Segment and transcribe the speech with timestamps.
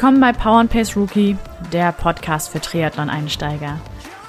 [0.00, 1.36] Willkommen bei Power Pace Rookie,
[1.74, 3.78] der Podcast für Triathlon-Einsteiger.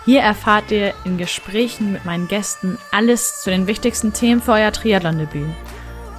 [0.04, 4.74] Hier erfahrt ihr in Gesprächen mit meinen Gästen alles zu den wichtigsten Themen für euer
[4.74, 5.48] Triathlon-Debüt.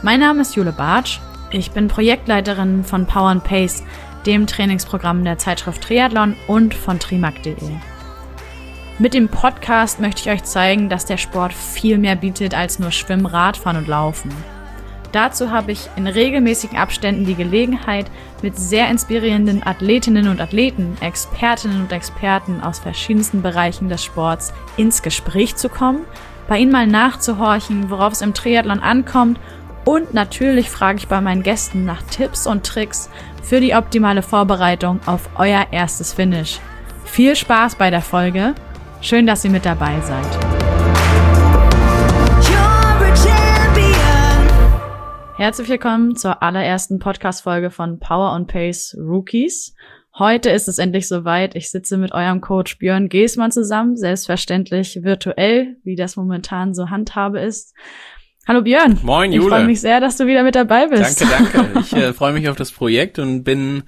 [0.00, 1.20] Mein Name ist Jule Bartsch.
[1.50, 3.84] Ich bin Projektleiterin von Power Pace,
[4.24, 7.54] dem Trainingsprogramm der Zeitschrift Triathlon und von trimac.de.
[8.98, 12.90] Mit dem Podcast möchte ich euch zeigen, dass der Sport viel mehr bietet als nur
[12.90, 14.32] Schwimmen, Radfahren und Laufen.
[15.12, 18.10] Dazu habe ich in regelmäßigen Abständen die Gelegenheit,
[18.42, 25.02] mit sehr inspirierenden Athletinnen und Athleten, Expertinnen und Experten aus verschiedensten Bereichen des Sports ins
[25.02, 26.00] Gespräch zu kommen,
[26.48, 29.38] bei ihnen mal nachzuhorchen, worauf es im Triathlon ankommt
[29.84, 33.10] und natürlich frage ich bei meinen Gästen nach Tipps und Tricks
[33.42, 36.60] für die optimale Vorbereitung auf euer erstes Finish.
[37.04, 38.54] Viel Spaß bei der Folge.
[39.00, 40.61] Schön, dass ihr mit dabei seid.
[45.42, 49.74] Herzlich willkommen zur allerersten Podcast-Folge von Power on Pace Rookies.
[50.16, 51.56] Heute ist es endlich soweit.
[51.56, 57.40] Ich sitze mit eurem Coach Björn Geßmann zusammen, selbstverständlich virtuell, wie das momentan so Handhabe
[57.40, 57.74] ist.
[58.46, 59.00] Hallo Björn.
[59.02, 59.46] Moin Jule.
[59.46, 61.20] Ich freue mich sehr, dass du wieder mit dabei bist.
[61.22, 61.78] Danke, danke.
[61.80, 63.82] Ich äh, freue mich auf das Projekt und bin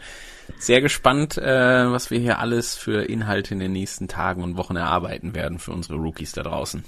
[0.58, 1.44] sehr gespannt, äh,
[1.88, 5.70] was wir hier alles für Inhalte in den nächsten Tagen und Wochen erarbeiten werden für
[5.70, 6.82] unsere Rookies da draußen.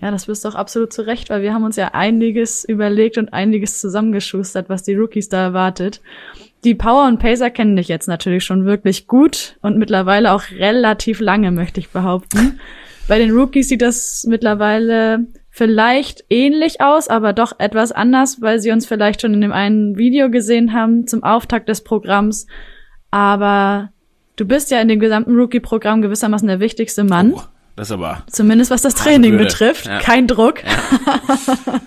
[0.00, 3.32] Ja, das bist doch absolut zu Recht, weil wir haben uns ja einiges überlegt und
[3.32, 6.00] einiges zusammengeschustert, was die Rookies da erwartet.
[6.64, 11.20] Die Power und Pacer kennen dich jetzt natürlich schon wirklich gut und mittlerweile auch relativ
[11.20, 12.60] lange, möchte ich behaupten.
[13.08, 18.72] Bei den Rookies sieht das mittlerweile vielleicht ähnlich aus, aber doch etwas anders, weil sie
[18.72, 22.46] uns vielleicht schon in dem einen Video gesehen haben zum Auftakt des Programms.
[23.12, 23.90] Aber
[24.34, 27.32] du bist ja in dem gesamten Rookie-Programm gewissermaßen der wichtigste Mann.
[27.34, 27.42] Oh.
[27.76, 28.24] Das aber.
[28.30, 29.86] Zumindest was das Training betrifft.
[29.86, 29.98] Ja.
[30.00, 30.64] Kein Druck.
[30.64, 31.80] Ja.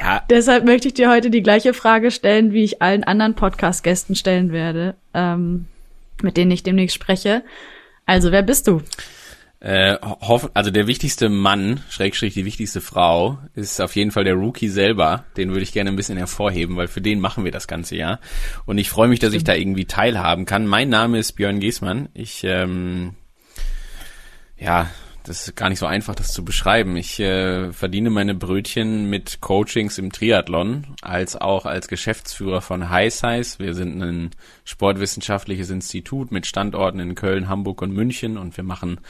[0.00, 0.22] ja.
[0.28, 4.50] Deshalb möchte ich dir heute die gleiche Frage stellen, wie ich allen anderen Podcast-Gästen stellen
[4.50, 5.66] werde, ähm,
[6.20, 7.42] mit denen ich demnächst spreche.
[8.06, 8.82] Also, wer bist du?
[9.60, 14.34] Äh, hoff, also der wichtigste Mann, Schrägstrich die wichtigste Frau, ist auf jeden Fall der
[14.34, 15.24] Rookie selber.
[15.36, 18.18] Den würde ich gerne ein bisschen hervorheben, weil für den machen wir das ganze Jahr.
[18.66, 20.66] Und ich freue mich, dass ich da irgendwie teilhaben kann.
[20.66, 22.08] Mein Name ist Björn Giesmann.
[22.12, 23.14] Ich ähm,
[24.62, 24.88] ja,
[25.24, 26.96] das ist gar nicht so einfach, das zu beschreiben.
[26.96, 33.14] Ich äh, verdiene meine Brötchen mit Coachings im Triathlon, als auch als Geschäftsführer von High
[33.14, 33.58] Size.
[33.58, 34.30] Wir sind ein
[34.64, 39.00] sportwissenschaftliches Institut mit Standorten in Köln, Hamburg und München und wir machen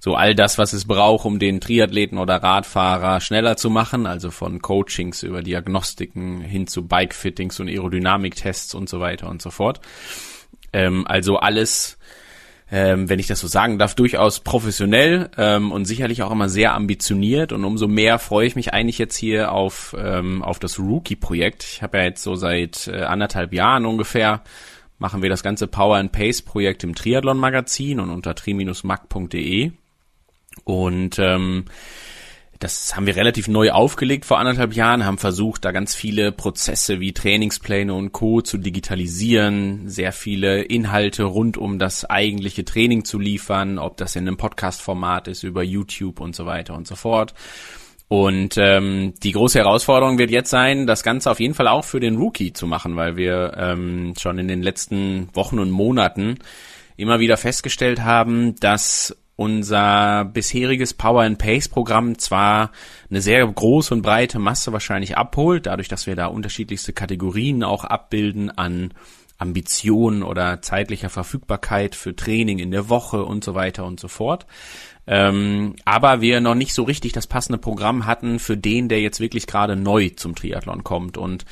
[0.00, 4.32] so all das, was es braucht, um den Triathleten oder Radfahrer schneller zu machen, also
[4.32, 9.80] von Coachings über Diagnostiken hin zu Bikefittings und Aerodynamiktests und so weiter und so fort.
[10.72, 11.98] Ähm, also alles
[12.72, 16.74] ähm, wenn ich das so sagen darf, durchaus professionell ähm, und sicherlich auch immer sehr
[16.74, 17.52] ambitioniert.
[17.52, 21.64] Und umso mehr freue ich mich eigentlich jetzt hier auf, ähm, auf das Rookie-Projekt.
[21.64, 24.42] Ich habe ja jetzt so seit äh, anderthalb Jahren ungefähr
[24.98, 29.72] machen wir das ganze Power and Pace Projekt im Triathlon Magazin und unter tri-mag.de.
[30.64, 31.64] Und ähm,
[32.62, 37.00] das haben wir relativ neu aufgelegt vor anderthalb Jahren, haben versucht, da ganz viele Prozesse
[37.00, 38.40] wie Trainingspläne und Co.
[38.40, 44.28] zu digitalisieren, sehr viele Inhalte rund um das eigentliche Training zu liefern, ob das in
[44.28, 47.34] einem Podcast-Format ist, über YouTube und so weiter und so fort.
[48.06, 51.98] Und ähm, die große Herausforderung wird jetzt sein, das Ganze auf jeden Fall auch für
[51.98, 56.38] den Rookie zu machen, weil wir ähm, schon in den letzten Wochen und Monaten
[56.96, 62.70] immer wieder festgestellt haben, dass unser bisheriges Power and Pace Programm zwar
[63.10, 67.82] eine sehr große und breite Masse wahrscheinlich abholt, dadurch, dass wir da unterschiedlichste Kategorien auch
[67.82, 68.94] abbilden an
[69.38, 74.46] Ambitionen oder zeitlicher Verfügbarkeit für Training in der Woche und so weiter und so fort.
[75.08, 79.18] Ähm, aber wir noch nicht so richtig das passende Programm hatten für den, der jetzt
[79.18, 81.44] wirklich gerade neu zum Triathlon kommt und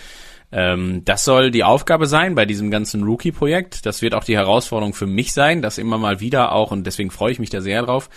[0.52, 3.86] ähm, das soll die Aufgabe sein bei diesem ganzen Rookie-Projekt.
[3.86, 7.10] Das wird auch die Herausforderung für mich sein, das immer mal wieder auch, und deswegen
[7.10, 8.10] freue ich mich da sehr drauf,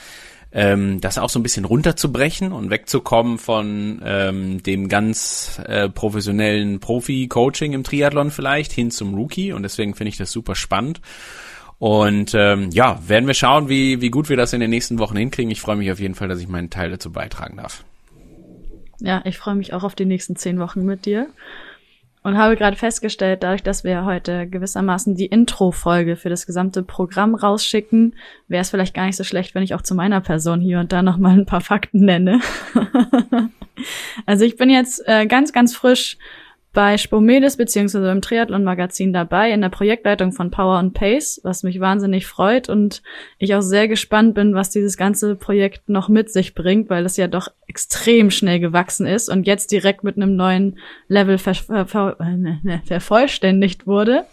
[0.52, 6.80] ähm, das auch so ein bisschen runterzubrechen und wegzukommen von ähm, dem ganz äh, professionellen
[6.80, 9.52] Profi-Coaching im Triathlon vielleicht hin zum Rookie.
[9.52, 11.02] Und deswegen finde ich das super spannend.
[11.80, 15.18] Und ähm, ja, werden wir schauen, wie, wie gut wir das in den nächsten Wochen
[15.18, 15.52] hinkriegen.
[15.52, 17.84] Ich freue mich auf jeden Fall, dass ich meinen Teil dazu beitragen darf.
[19.00, 21.28] Ja, ich freue mich auch auf die nächsten zehn Wochen mit dir
[22.24, 27.36] und habe gerade festgestellt, dadurch, dass wir heute gewissermaßen die Intro-Folge für das gesamte Programm
[27.36, 28.16] rausschicken,
[28.48, 30.92] wäre es vielleicht gar nicht so schlecht, wenn ich auch zu meiner Person hier und
[30.92, 32.40] da noch mal ein paar Fakten nenne.
[34.26, 36.18] also ich bin jetzt äh, ganz, ganz frisch
[36.74, 41.80] bei Spomedes beziehungsweise beim Triathlon-Magazin dabei in der Projektleitung von Power and Pace, was mich
[41.80, 43.04] wahnsinnig freut und
[43.38, 47.16] ich auch sehr gespannt bin, was dieses ganze Projekt noch mit sich bringt, weil es
[47.16, 51.86] ja doch extrem schnell gewachsen ist und jetzt direkt mit einem neuen Level ver ver
[51.86, 54.26] ver äh, ne, ne, vervollständigt wurde.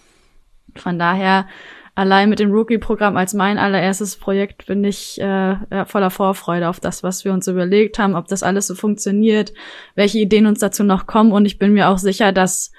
[0.77, 1.47] Von daher
[1.95, 7.03] allein mit dem Rookie-Programm als mein allererstes Projekt bin ich äh, voller Vorfreude auf das,
[7.03, 9.53] was wir uns überlegt haben, ob das alles so funktioniert,
[9.95, 11.33] welche Ideen uns dazu noch kommen.
[11.33, 12.73] Und ich bin mir auch sicher, dass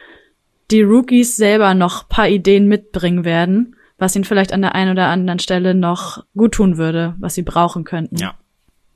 [0.71, 5.07] die Rookies selber noch paar Ideen mitbringen werden, was ihnen vielleicht an der einen oder
[5.07, 8.17] anderen Stelle noch gut tun würde, was sie brauchen könnten.
[8.17, 8.35] Ja.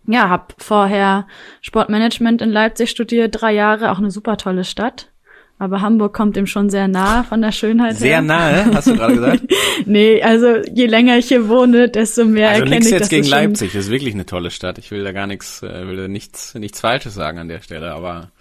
[0.07, 1.27] Ja, hab vorher
[1.61, 5.11] Sportmanagement in Leipzig studiert, drei Jahre, auch eine super tolle Stadt.
[5.57, 8.21] Aber Hamburg kommt ihm schon sehr nah von der Schönheit Sehr her.
[8.21, 9.43] nahe, hast du gerade gesagt?
[9.85, 13.25] nee, also je länger ich hier wohne, desto mehr Also erkenne ich, jetzt dass gegen
[13.27, 14.77] Leipzig, das ist wirklich eine tolle Stadt.
[14.79, 17.93] Ich will da gar nichts, äh, will da nichts, nichts Falsches sagen an der Stelle,
[17.93, 18.31] aber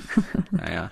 [0.50, 0.90] naja,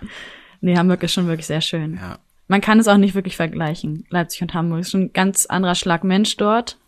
[0.61, 1.95] Nee, Hamburg ist schon wirklich sehr schön.
[1.97, 2.19] ja.
[2.47, 4.05] Man kann es auch nicht wirklich vergleichen.
[4.11, 6.79] Leipzig und Hamburg ist schon ein ganz anderer Schlag Mensch dort.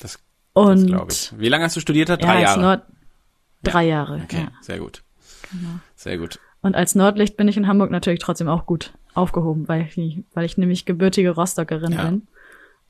[0.00, 0.18] Das, das
[0.54, 1.30] Und glaube ich.
[1.36, 2.08] Wie lange hast du studiert?
[2.08, 2.60] ja, Drei als Jahre.
[2.62, 2.82] Nord
[3.62, 4.20] drei Jahre.
[4.24, 4.42] Okay, Ja.
[4.44, 4.52] Genau.
[4.62, 5.02] sehr gut.
[5.94, 6.40] Sehr gut.
[6.64, 10.44] Und als Nordlicht bin ich in Hamburg natürlich trotzdem auch gut aufgehoben, weil ich, weil
[10.46, 12.04] ich nämlich gebürtige Rostockerin Ja.
[12.06, 12.22] bin.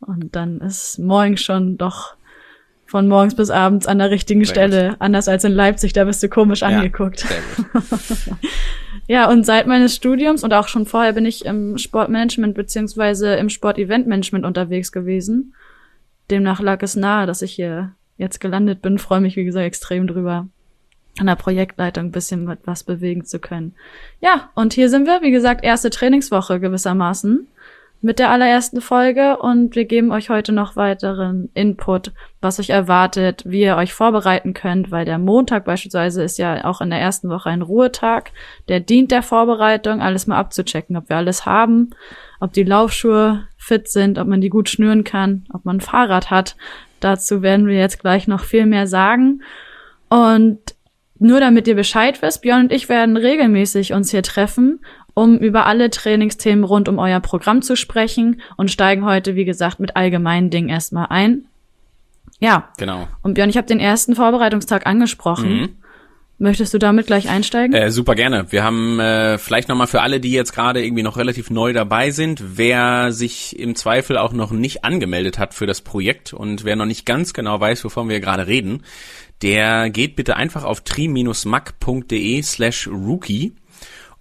[0.00, 2.14] Und dann ist morgens schon doch
[2.86, 6.22] von morgens bis abends an der richtigen Sehr Stelle, anders als in Leipzig, da bist
[6.22, 7.20] du komisch angeguckt.
[7.20, 7.40] Sehr
[7.72, 8.38] gut.
[9.06, 13.50] Ja, und seit meines Studiums und auch schon vorher bin ich im Sportmanagement beziehungsweise im
[13.50, 15.52] Sport-Event-Management unterwegs gewesen.
[16.30, 18.98] Demnach lag es nahe, dass ich hier jetzt gelandet bin.
[18.98, 20.48] Freue mich, wie gesagt, extrem drüber,
[21.18, 23.74] an der Projektleitung ein bisschen was bewegen zu können.
[24.20, 27.46] Ja, und hier sind wir, wie gesagt, erste Trainingswoche gewissermaßen
[28.04, 32.12] mit der allerersten Folge und wir geben euch heute noch weiteren Input,
[32.42, 36.82] was euch erwartet, wie ihr euch vorbereiten könnt, weil der Montag beispielsweise ist ja auch
[36.82, 38.32] in der ersten Woche ein Ruhetag,
[38.68, 41.92] der dient der Vorbereitung, alles mal abzuchecken, ob wir alles haben,
[42.40, 46.30] ob die Laufschuhe fit sind, ob man die gut schnüren kann, ob man ein Fahrrad
[46.30, 46.56] hat.
[47.00, 49.40] Dazu werden wir jetzt gleich noch viel mehr sagen.
[50.10, 50.73] Und
[51.24, 54.80] nur damit ihr Bescheid wisst, Björn und ich werden regelmäßig uns hier treffen,
[55.14, 59.80] um über alle Trainingsthemen rund um euer Programm zu sprechen und steigen heute, wie gesagt,
[59.80, 61.44] mit allgemeinen Dingen erstmal ein.
[62.40, 63.08] Ja, Genau.
[63.22, 65.60] und Björn, ich habe den ersten Vorbereitungstag angesprochen.
[65.60, 65.68] Mhm.
[66.36, 67.74] Möchtest du damit gleich einsteigen?
[67.74, 68.50] Äh, super gerne.
[68.50, 72.10] Wir haben äh, vielleicht nochmal für alle, die jetzt gerade irgendwie noch relativ neu dabei
[72.10, 76.74] sind, wer sich im Zweifel auch noch nicht angemeldet hat für das Projekt und wer
[76.74, 78.82] noch nicht ganz genau weiß, wovon wir gerade reden,
[79.42, 83.54] der geht bitte einfach auf tri-mac.de slash rookie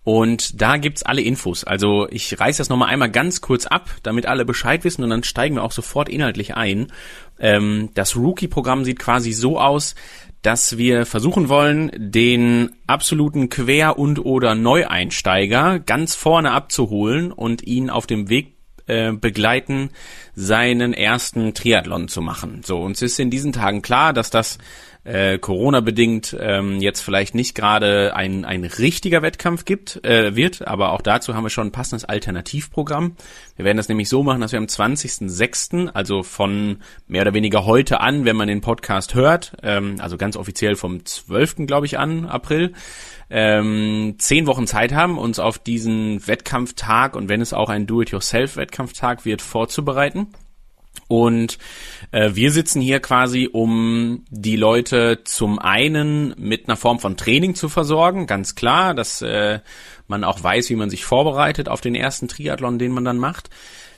[0.03, 1.63] und da gibt's alle Infos.
[1.63, 5.23] Also ich reiß das nochmal einmal ganz kurz ab, damit alle Bescheid wissen und dann
[5.23, 6.91] steigen wir auch sofort inhaltlich ein.
[7.39, 9.95] Ähm, das Rookie-Programm sieht quasi so aus,
[10.41, 17.89] dass wir versuchen wollen, den absoluten Quer- und oder Neueinsteiger ganz vorne abzuholen und ihn
[17.89, 18.57] auf dem Weg
[18.87, 19.91] äh, begleiten,
[20.35, 22.61] seinen ersten Triathlon zu machen.
[22.65, 24.57] So, uns ist in diesen Tagen klar, dass das
[25.03, 30.93] äh, Corona-bedingt ähm, jetzt vielleicht nicht gerade ein, ein richtiger Wettkampf gibt, äh, wird, aber
[30.93, 33.15] auch dazu haben wir schon ein passendes Alternativprogramm.
[33.55, 36.77] Wir werden das nämlich so machen, dass wir am 20.06., also von
[37.07, 41.05] mehr oder weniger heute an, wenn man den Podcast hört, ähm, also ganz offiziell vom
[41.05, 41.67] 12.
[41.67, 42.73] glaube ich an, April,
[43.29, 49.25] ähm, zehn Wochen Zeit haben, uns auf diesen Wettkampftag und wenn es auch ein Do-it-yourself-Wettkampftag
[49.25, 50.27] wird, vorzubereiten.
[51.07, 51.57] Und
[52.11, 57.55] äh, wir sitzen hier quasi, um die Leute zum einen mit einer Form von Training
[57.55, 59.59] zu versorgen, ganz klar, dass äh,
[60.07, 63.49] man auch weiß, wie man sich vorbereitet auf den ersten Triathlon, den man dann macht.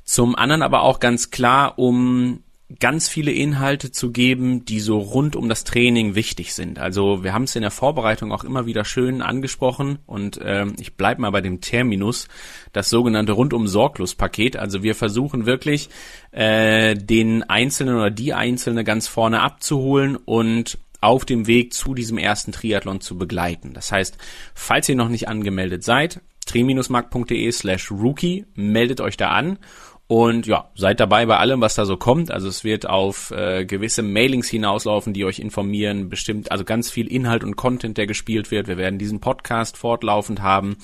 [0.03, 2.43] Zum anderen aber auch ganz klar, um
[2.79, 6.79] ganz viele Inhalte zu geben, die so rund um das Training wichtig sind.
[6.79, 10.95] Also wir haben es in der Vorbereitung auch immer wieder schön angesprochen und ähm, ich
[10.95, 12.27] bleib mal bei dem Terminus,
[12.73, 14.57] das sogenannte rundum sorglos Paket.
[14.57, 15.89] Also wir versuchen wirklich
[16.31, 22.17] äh, den Einzelnen oder die Einzelne ganz vorne abzuholen und auf dem Weg zu diesem
[22.17, 23.73] ersten Triathlon zu begleiten.
[23.73, 24.17] Das heißt,
[24.55, 29.59] falls ihr noch nicht angemeldet seid, tri-mark.de slash rookie, meldet euch da an
[30.07, 32.29] und ja, seid dabei bei allem, was da so kommt.
[32.29, 37.07] Also es wird auf äh, gewisse Mailings hinauslaufen, die euch informieren, bestimmt, also ganz viel
[37.07, 38.67] Inhalt und Content, der gespielt wird.
[38.67, 40.77] Wir werden diesen Podcast fortlaufend haben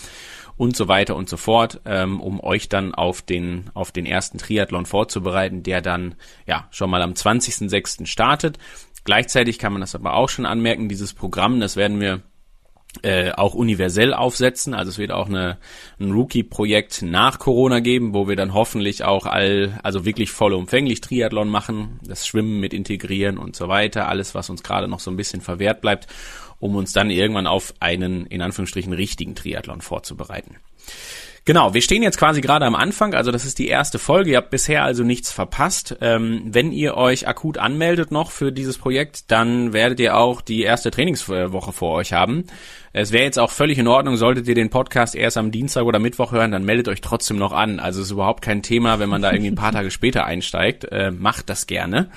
[0.57, 4.39] und so weiter und so fort, ähm, um euch dann auf den, auf den ersten
[4.39, 6.15] Triathlon vorzubereiten, der dann
[6.47, 8.07] ja schon mal am 20.06.
[8.07, 8.57] startet.
[9.03, 12.21] Gleichzeitig kann man das aber auch schon anmerken, dieses Programm, das werden wir
[13.03, 14.73] äh, auch universell aufsetzen.
[14.73, 15.57] Also es wird auch eine,
[15.99, 21.49] ein Rookie-Projekt nach Corona geben, wo wir dann hoffentlich auch all, also wirklich vollumfänglich Triathlon
[21.49, 25.17] machen, das Schwimmen mit integrieren und so weiter, alles, was uns gerade noch so ein
[25.17, 26.07] bisschen verwehrt bleibt,
[26.59, 30.57] um uns dann irgendwann auf einen, in Anführungsstrichen, richtigen Triathlon vorzubereiten.
[31.43, 34.31] Genau, wir stehen jetzt quasi gerade am Anfang, also das ist die erste Folge.
[34.31, 35.97] Ihr habt bisher also nichts verpasst.
[35.99, 40.61] Ähm, wenn ihr euch akut anmeldet noch für dieses Projekt, dann werdet ihr auch die
[40.61, 42.45] erste Trainingswoche vor euch haben.
[42.93, 45.97] Es wäre jetzt auch völlig in Ordnung, solltet ihr den Podcast erst am Dienstag oder
[45.97, 47.79] Mittwoch hören, dann meldet euch trotzdem noch an.
[47.79, 50.83] Also ist überhaupt kein Thema, wenn man da irgendwie ein paar Tage später einsteigt.
[50.91, 52.11] Äh, macht das gerne.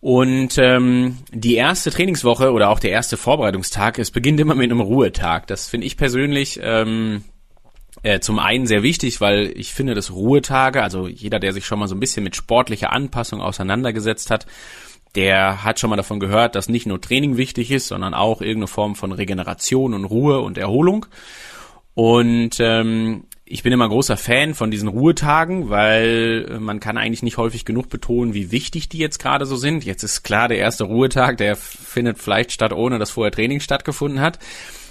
[0.00, 4.80] Und ähm, die erste Trainingswoche oder auch der erste Vorbereitungstag, es beginnt immer mit einem
[4.80, 5.46] Ruhetag.
[5.46, 7.24] Das finde ich persönlich ähm,
[8.02, 11.78] äh, zum einen sehr wichtig, weil ich finde, dass Ruhetage, also jeder, der sich schon
[11.78, 14.46] mal so ein bisschen mit sportlicher Anpassung auseinandergesetzt hat,
[15.14, 18.68] der hat schon mal davon gehört, dass nicht nur Training wichtig ist, sondern auch irgendeine
[18.68, 21.06] Form von Regeneration und Ruhe und Erholung.
[21.94, 27.36] Und ähm, ich bin immer großer Fan von diesen Ruhetagen, weil man kann eigentlich nicht
[27.36, 29.84] häufig genug betonen, wie wichtig die jetzt gerade so sind.
[29.84, 34.20] Jetzt ist klar, der erste Ruhetag, der findet vielleicht statt, ohne dass vorher Training stattgefunden
[34.20, 34.38] hat.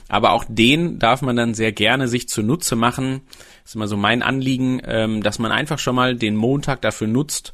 [0.09, 3.21] Aber auch den darf man dann sehr gerne sich zunutze machen.
[3.63, 7.07] Das ist immer so mein Anliegen, ähm, dass man einfach schon mal den Montag dafür
[7.07, 7.53] nutzt,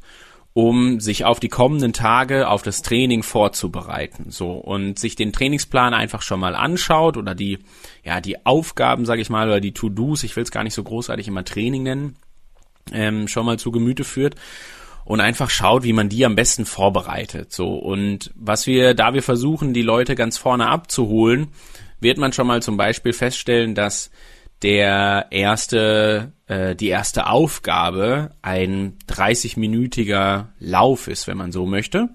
[0.54, 4.32] um sich auf die kommenden Tage auf das Training vorzubereiten.
[4.32, 7.60] So und sich den Trainingsplan einfach schon mal anschaut oder die
[8.06, 10.84] ja die Aufgaben, sage ich mal, oder die To-Dos, ich will es gar nicht so
[10.84, 12.16] großartig immer Training nennen,
[12.94, 14.36] ähm, schon mal zu Gemüte führt
[15.04, 17.52] und einfach schaut, wie man die am besten vorbereitet.
[17.52, 21.50] So und was wir, da wir versuchen, die Leute ganz vorne abzuholen,
[22.06, 24.12] wird man schon mal zum Beispiel feststellen, dass
[24.62, 32.10] der erste, äh, die erste Aufgabe ein 30-minütiger Lauf ist, wenn man so möchte.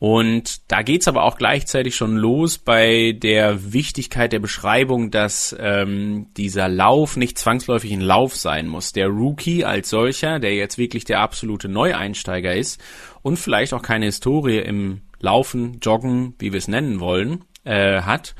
[0.00, 6.26] Und da geht's aber auch gleichzeitig schon los bei der Wichtigkeit der Beschreibung, dass ähm,
[6.36, 8.92] dieser Lauf nicht zwangsläufig ein Lauf sein muss.
[8.92, 12.80] Der Rookie als solcher, der jetzt wirklich der absolute Neueinsteiger ist
[13.22, 18.34] und vielleicht auch keine Historie im Laufen, Joggen, wie wir es nennen wollen, äh, hat,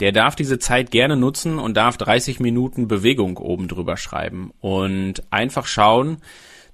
[0.00, 5.22] der darf diese Zeit gerne nutzen und darf 30 Minuten Bewegung oben drüber schreiben und
[5.30, 6.18] einfach schauen,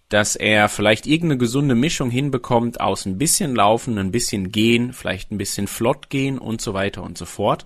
[0.09, 5.31] dass er vielleicht irgendeine gesunde Mischung hinbekommt aus ein bisschen Laufen, ein bisschen Gehen, vielleicht
[5.31, 7.65] ein bisschen flott gehen und so weiter und so fort.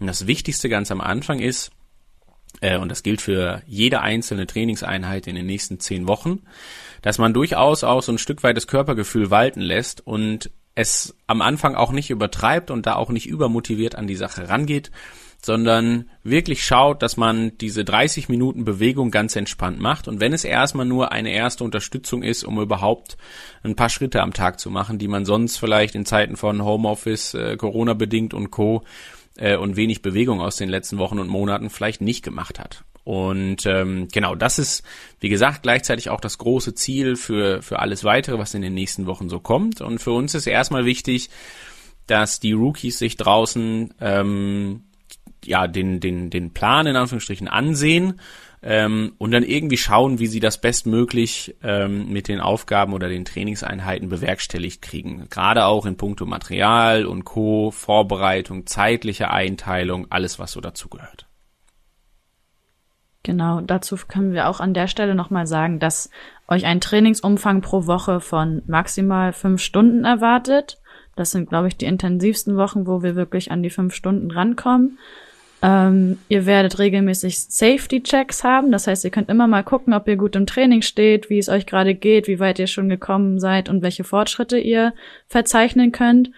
[0.00, 1.70] Und das Wichtigste ganz am Anfang ist,
[2.60, 6.42] äh, und das gilt für jede einzelne Trainingseinheit in den nächsten zehn Wochen,
[7.02, 11.42] dass man durchaus auch so ein Stück weit das Körpergefühl walten lässt und es am
[11.42, 14.90] Anfang auch nicht übertreibt und da auch nicht übermotiviert an die Sache rangeht,
[15.44, 20.06] sondern wirklich schaut, dass man diese 30 Minuten Bewegung ganz entspannt macht.
[20.06, 23.16] Und wenn es erstmal nur eine erste Unterstützung ist, um überhaupt
[23.64, 27.34] ein paar Schritte am Tag zu machen, die man sonst vielleicht in Zeiten von Homeoffice,
[27.34, 28.84] äh, Corona bedingt und Co.
[29.36, 32.84] Äh, und wenig Bewegung aus den letzten Wochen und Monaten vielleicht nicht gemacht hat.
[33.04, 34.84] Und ähm, genau, das ist,
[35.20, 39.06] wie gesagt, gleichzeitig auch das große Ziel für, für alles weitere, was in den nächsten
[39.06, 39.80] Wochen so kommt.
[39.80, 41.30] Und für uns ist erstmal wichtig,
[42.06, 44.84] dass die Rookies sich draußen ähm,
[45.44, 48.20] ja den, den, den Plan in Anführungsstrichen ansehen
[48.62, 53.24] ähm, und dann irgendwie schauen, wie sie das bestmöglich ähm, mit den Aufgaben oder den
[53.24, 55.26] Trainingseinheiten bewerkstelligt kriegen.
[55.30, 61.26] Gerade auch in puncto Material und Co., Vorbereitung, zeitliche Einteilung, alles, was so dazugehört.
[63.22, 66.10] Genau, dazu können wir auch an der Stelle nochmal sagen, dass
[66.48, 70.78] euch ein Trainingsumfang pro Woche von maximal fünf Stunden erwartet.
[71.14, 74.98] Das sind, glaube ich, die intensivsten Wochen, wo wir wirklich an die fünf Stunden rankommen.
[75.62, 78.72] Ähm, ihr werdet regelmäßig Safety-Checks haben.
[78.72, 81.48] Das heißt, ihr könnt immer mal gucken, ob ihr gut im Training steht, wie es
[81.48, 84.92] euch gerade geht, wie weit ihr schon gekommen seid und welche Fortschritte ihr
[85.28, 86.32] verzeichnen könnt.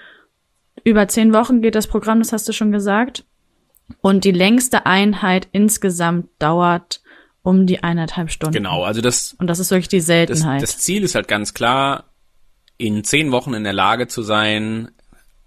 [0.83, 3.25] Über zehn Wochen geht das Programm, das hast du schon gesagt.
[4.01, 7.03] Und die längste Einheit insgesamt dauert
[7.43, 8.55] um die eineinhalb Stunden.
[8.55, 9.35] Genau, also das.
[9.39, 10.63] Und das ist wirklich die Seltenheit.
[10.63, 12.05] Das, das Ziel ist halt ganz klar,
[12.79, 14.91] in zehn Wochen in der Lage zu sein,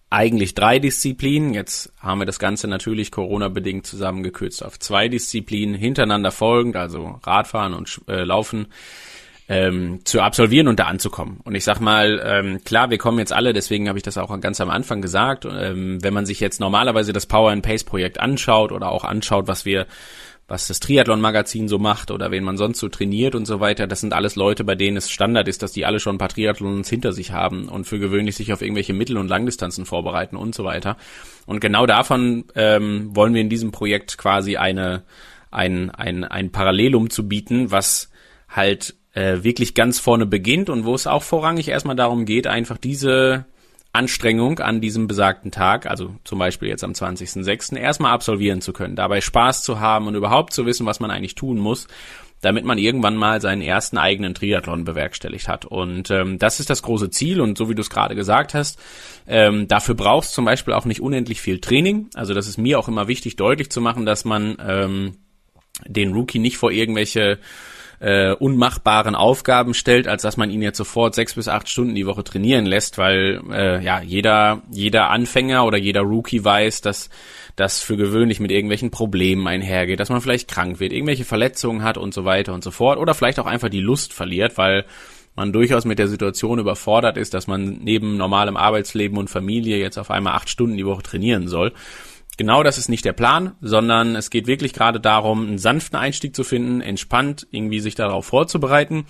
[0.09, 1.53] eigentlich drei Disziplinen.
[1.53, 7.73] Jetzt haben wir das Ganze natürlich Corona-bedingt zusammengekürzt auf zwei Disziplinen hintereinander folgend, also Radfahren
[7.73, 8.67] und äh, Laufen,
[9.49, 11.39] ähm, zu absolvieren und da anzukommen.
[11.43, 14.37] Und ich sag mal, ähm, klar, wir kommen jetzt alle, deswegen habe ich das auch
[14.41, 18.19] ganz am Anfang gesagt, ähm, wenn man sich jetzt normalerweise das Power and Pace Projekt
[18.19, 19.87] anschaut oder auch anschaut, was wir
[20.49, 23.99] was das Triathlon-Magazin so macht oder wen man sonst so trainiert und so weiter, das
[23.99, 26.89] sind alles Leute, bei denen es Standard ist, dass die alle schon ein paar Triathlons
[26.89, 30.63] hinter sich haben und für gewöhnlich sich auf irgendwelche Mittel- und Langdistanzen vorbereiten und so
[30.63, 30.95] weiter.
[31.45, 35.03] Und genau davon ähm, wollen wir in diesem Projekt quasi eine
[35.51, 38.09] ein, ein, ein Parallelum zu bieten, was
[38.49, 42.77] halt äh, wirklich ganz vorne beginnt und wo es auch vorrangig erstmal darum geht, einfach
[42.77, 43.45] diese
[43.91, 48.95] Anstrengung an diesem besagten Tag, also zum Beispiel jetzt am 20.06., erstmal absolvieren zu können,
[48.95, 51.87] dabei Spaß zu haben und überhaupt zu wissen, was man eigentlich tun muss,
[52.41, 55.65] damit man irgendwann mal seinen ersten eigenen Triathlon bewerkstelligt hat.
[55.65, 58.77] Und ähm, das ist das große Ziel und so wie du es gerade gesagt hast,
[59.25, 62.11] ähm, dafür brauchst zum Beispiel auch nicht unendlich viel Training.
[62.13, 65.15] Also das ist mir auch immer wichtig, deutlich zu machen, dass man ähm,
[65.87, 67.39] den Rookie nicht vor irgendwelche
[67.99, 72.05] äh, unmachbaren Aufgaben stellt, als dass man ihn jetzt sofort sechs bis acht Stunden die
[72.05, 77.09] Woche trainieren lässt, weil äh, ja jeder jeder Anfänger oder jeder Rookie weiß, dass
[77.55, 81.97] das für gewöhnlich mit irgendwelchen Problemen einhergeht, dass man vielleicht krank wird, irgendwelche Verletzungen hat
[81.97, 84.85] und so weiter und so fort oder vielleicht auch einfach die Lust verliert, weil
[85.35, 89.97] man durchaus mit der Situation überfordert ist, dass man neben normalem Arbeitsleben und Familie jetzt
[89.97, 91.73] auf einmal acht Stunden die Woche trainieren soll.
[92.37, 96.35] Genau das ist nicht der Plan, sondern es geht wirklich gerade darum, einen sanften Einstieg
[96.35, 99.07] zu finden, entspannt irgendwie sich darauf vorzubereiten.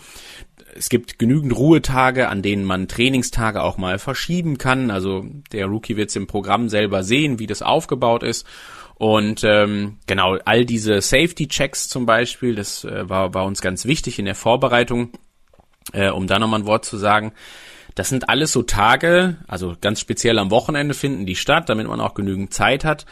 [0.76, 4.92] Es gibt genügend Ruhetage, an denen man Trainingstage auch mal verschieben kann.
[4.92, 8.48] Also der Rookie wird es im Programm selber sehen, wie das aufgebaut ist.
[8.96, 14.20] Und ähm, genau, all diese Safety-Checks zum Beispiel, das äh, war bei uns ganz wichtig
[14.20, 15.12] in der Vorbereitung,
[15.92, 17.34] äh, um da nochmal ein Wort zu sagen.
[17.98, 22.00] Das sind alles so Tage, also ganz speziell am Wochenende finden die statt, damit man
[22.00, 23.08] auch genügend Zeit hat,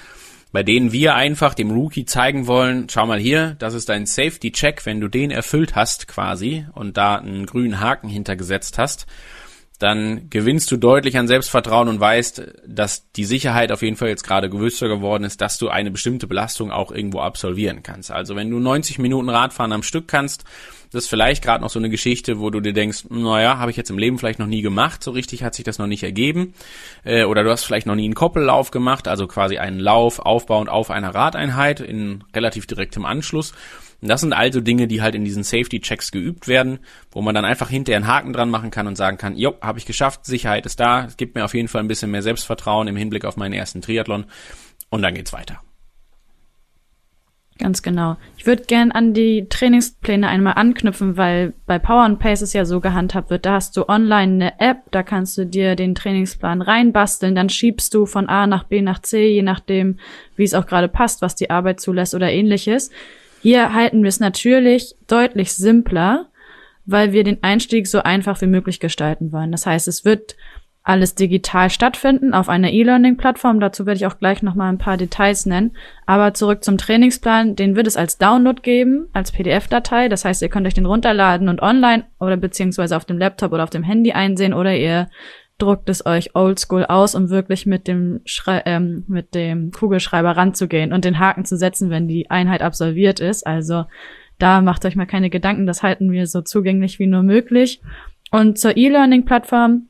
[0.51, 4.51] bei denen wir einfach dem Rookie zeigen wollen, schau mal hier, das ist dein Safety
[4.51, 9.07] Check, wenn du den erfüllt hast quasi und da einen grünen Haken hintergesetzt hast,
[9.79, 14.23] dann gewinnst du deutlich an Selbstvertrauen und weißt, dass die Sicherheit auf jeden Fall jetzt
[14.23, 18.11] gerade größer geworden ist, dass du eine bestimmte Belastung auch irgendwo absolvieren kannst.
[18.11, 20.45] Also wenn du 90 Minuten Radfahren am Stück kannst,
[20.95, 23.75] das ist vielleicht gerade noch so eine Geschichte, wo du dir denkst, naja, habe ich
[23.75, 26.53] jetzt im Leben vielleicht noch nie gemacht, so richtig hat sich das noch nicht ergeben.
[27.03, 30.69] Äh, oder du hast vielleicht noch nie einen Koppellauf gemacht, also quasi einen Lauf aufbauend
[30.69, 33.51] auf einer Radeinheit in relativ direktem Anschluss.
[34.01, 36.79] Und das sind also Dinge, die halt in diesen Safety-Checks geübt werden,
[37.11, 39.79] wo man dann einfach hinterher einen Haken dran machen kann und sagen kann, jo, habe
[39.79, 42.87] ich geschafft, Sicherheit ist da, es gibt mir auf jeden Fall ein bisschen mehr Selbstvertrauen
[42.87, 44.27] im Hinblick auf meinen ersten Triathlon
[44.89, 45.64] und dann geht's weiter.
[47.57, 48.17] Ganz genau.
[48.37, 52.65] Ich würde gern an die Trainingspläne einmal anknüpfen, weil bei Power and Pace es ja
[52.65, 53.45] so gehandhabt wird.
[53.45, 57.93] Da hast du online eine App, da kannst du dir den Trainingsplan reinbasteln, dann schiebst
[57.93, 59.99] du von A nach B nach C, je nachdem,
[60.35, 62.91] wie es auch gerade passt, was die Arbeit zulässt oder ähnliches.
[63.41, 66.27] Hier halten wir es natürlich deutlich simpler,
[66.85, 69.53] weil wir den Einstieg so einfach wie möglich gestalten wollen.
[69.53, 70.35] Das heißt, es wird
[70.85, 73.59] alles digital stattfinden auf einer E-Learning-Plattform.
[73.59, 75.75] Dazu werde ich auch gleich noch mal ein paar Details nennen.
[76.05, 80.09] Aber zurück zum Trainingsplan, den wird es als Download geben, als PDF-Datei.
[80.09, 83.63] Das heißt, ihr könnt euch den runterladen und online oder beziehungsweise auf dem Laptop oder
[83.63, 85.09] auf dem Handy einsehen oder ihr
[85.57, 90.93] druckt es euch oldschool aus, um wirklich mit dem Schrei ähm, mit dem Kugelschreiber ranzugehen
[90.93, 93.47] und den Haken zu setzen, wenn die Einheit absolviert ist.
[93.47, 93.85] Also
[94.37, 97.81] da macht euch mal keine Gedanken, das halten wir so zugänglich wie nur möglich.
[98.29, 99.87] Und zur E-Learning-Plattform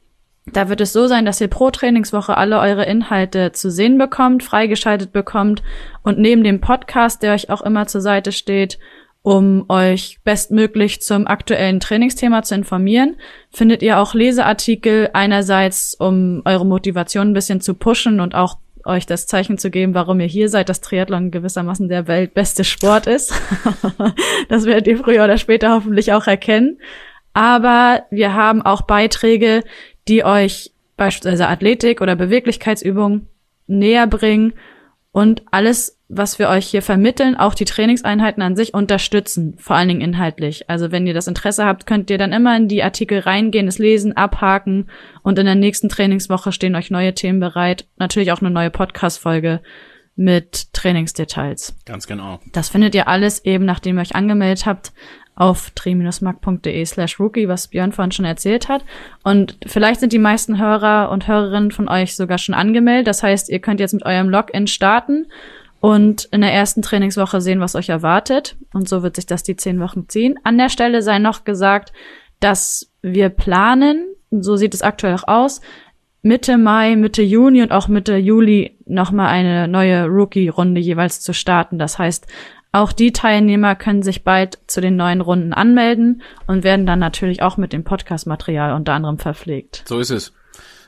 [0.52, 4.44] da wird es so sein, dass ihr pro Trainingswoche alle eure Inhalte zu sehen bekommt,
[4.44, 5.64] freigeschaltet bekommt
[6.04, 8.78] und neben dem Podcast, der euch auch immer zur Seite steht,
[9.24, 13.16] um euch bestmöglich zum aktuellen Trainingsthema zu informieren,
[13.52, 19.08] findet ihr auch Leseartikel einerseits, um eure Motivation ein bisschen zu pushen und auch euch
[19.08, 23.34] das Zeichen zu geben, warum ihr hier seid, dass Triathlon gewissermaßen der weltbeste Sport ist.
[24.50, 26.78] das werdet ihr früher oder später hoffentlich auch erkennen.
[27.34, 29.64] Aber wir haben auch Beiträge,
[30.08, 33.28] die euch beispielsweise Athletik oder Beweglichkeitsübungen
[33.68, 34.54] näher bringen
[35.12, 39.88] und alles, was wir euch hier vermitteln, auch die Trainingseinheiten an sich unterstützen, vor allen
[39.88, 40.70] Dingen inhaltlich.
[40.70, 43.80] Also wenn ihr das Interesse habt, könnt ihr dann immer in die Artikel reingehen, es
[43.80, 44.90] lesen, abhaken
[45.24, 47.88] und in der nächsten Trainingswoche stehen euch neue Themen bereit.
[47.98, 49.62] Natürlich auch eine neue Podcast-Folge
[50.18, 51.78] mit Trainingsdetails.
[51.86, 52.40] Ganz genau.
[52.52, 54.94] Das findet ihr alles eben, nachdem ihr euch angemeldet habt,
[55.36, 58.86] auf tri-mark.de slash rookie, was Björn vorhin schon erzählt hat.
[59.24, 63.08] Und vielleicht sind die meisten Hörer und Hörerinnen von euch sogar schon angemeldet.
[63.08, 65.28] Das heißt, ihr könnt jetzt mit eurem Login starten
[65.82, 68.56] und in der ersten Trainingswoche sehen, was euch erwartet.
[68.74, 70.40] Und so wird sich das die zehn Wochen ziehen.
[70.44, 71.92] An der Stelle sei noch gesagt,
[72.40, 75.62] dass wir planen, so sieht es aktuell auch aus,
[76.26, 81.78] Mitte Mai, Mitte Juni und auch Mitte Juli nochmal eine neue Rookie-Runde jeweils zu starten.
[81.78, 82.26] Das heißt,
[82.76, 87.42] auch die Teilnehmer können sich bald zu den neuen Runden anmelden und werden dann natürlich
[87.42, 89.84] auch mit dem Podcast-Material unter anderem verpflegt.
[89.88, 90.34] So ist es.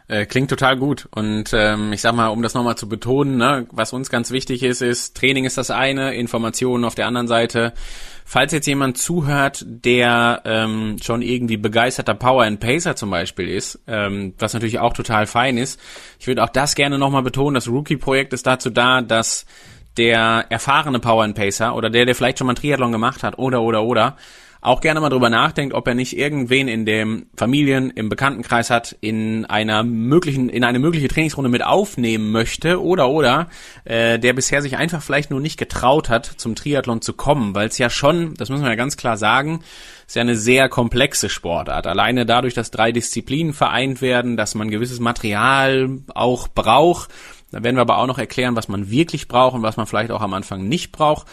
[0.10, 1.08] Äh, klingt total gut.
[1.12, 4.63] Und ähm, ich sag mal, um das nochmal zu betonen, ne, was uns ganz wichtig
[4.63, 7.73] ist, ist, Training ist das eine, Informationen auf der anderen Seite.
[8.26, 13.80] Falls jetzt jemand zuhört, der ähm, schon irgendwie begeisterter Power and Pacer zum Beispiel ist,
[13.88, 15.80] ähm, was natürlich auch total fein ist,
[16.19, 19.45] ich würde auch das gerne nochmal betonen, das Rookie-Projekt ist dazu da, dass
[19.98, 23.62] der erfahrene Power and Pacer oder der, der vielleicht schon mal Triathlon gemacht hat oder
[23.62, 24.18] oder oder
[24.62, 28.96] auch gerne mal drüber nachdenkt, ob er nicht irgendwen in dem Familien, im Bekanntenkreis hat,
[29.02, 33.48] in einer möglichen, in eine mögliche Trainingsrunde mit aufnehmen möchte oder oder
[33.86, 37.68] äh, der bisher sich einfach vielleicht nur nicht getraut hat, zum Triathlon zu kommen, weil
[37.68, 39.62] es ja schon, das müssen wir ja ganz klar sagen,
[40.06, 41.86] ist ja eine sehr komplexe Sportart.
[41.86, 47.10] Alleine dadurch, dass drei Disziplinen vereint werden, dass man gewisses Material auch braucht
[47.52, 50.12] da werden wir aber auch noch erklären, was man wirklich braucht und was man vielleicht
[50.12, 51.28] auch am Anfang nicht braucht.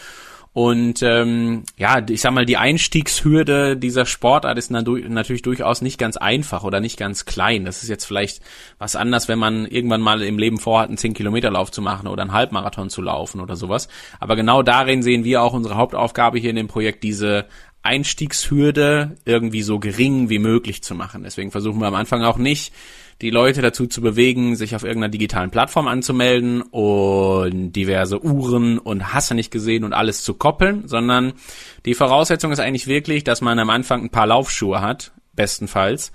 [0.54, 6.16] Und ähm, ja, ich sag mal, die Einstiegshürde dieser Sportart ist natürlich durchaus nicht ganz
[6.16, 7.64] einfach oder nicht ganz klein.
[7.64, 8.40] Das ist jetzt vielleicht
[8.78, 12.32] was anders, wenn man irgendwann mal im Leben vorhat, einen 10-Kilometer-Lauf zu machen oder einen
[12.32, 13.88] Halbmarathon zu laufen oder sowas.
[14.20, 17.46] Aber genau darin sehen wir auch unsere Hauptaufgabe hier in dem Projekt, diese
[17.82, 21.24] Einstiegshürde irgendwie so gering wie möglich zu machen.
[21.24, 22.72] Deswegen versuchen wir am Anfang auch nicht,
[23.20, 29.12] die Leute dazu zu bewegen, sich auf irgendeiner digitalen Plattform anzumelden und diverse Uhren und
[29.12, 31.34] Hasse nicht gesehen und alles zu koppeln, sondern
[31.84, 36.12] die Voraussetzung ist eigentlich wirklich, dass man am Anfang ein paar Laufschuhe hat, bestenfalls,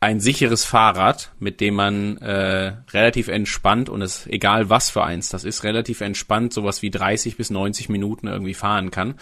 [0.00, 5.28] ein sicheres Fahrrad, mit dem man äh, relativ entspannt und es egal was für eins,
[5.28, 9.16] das ist relativ entspannt, sowas wie 30 bis 90 Minuten irgendwie fahren kann.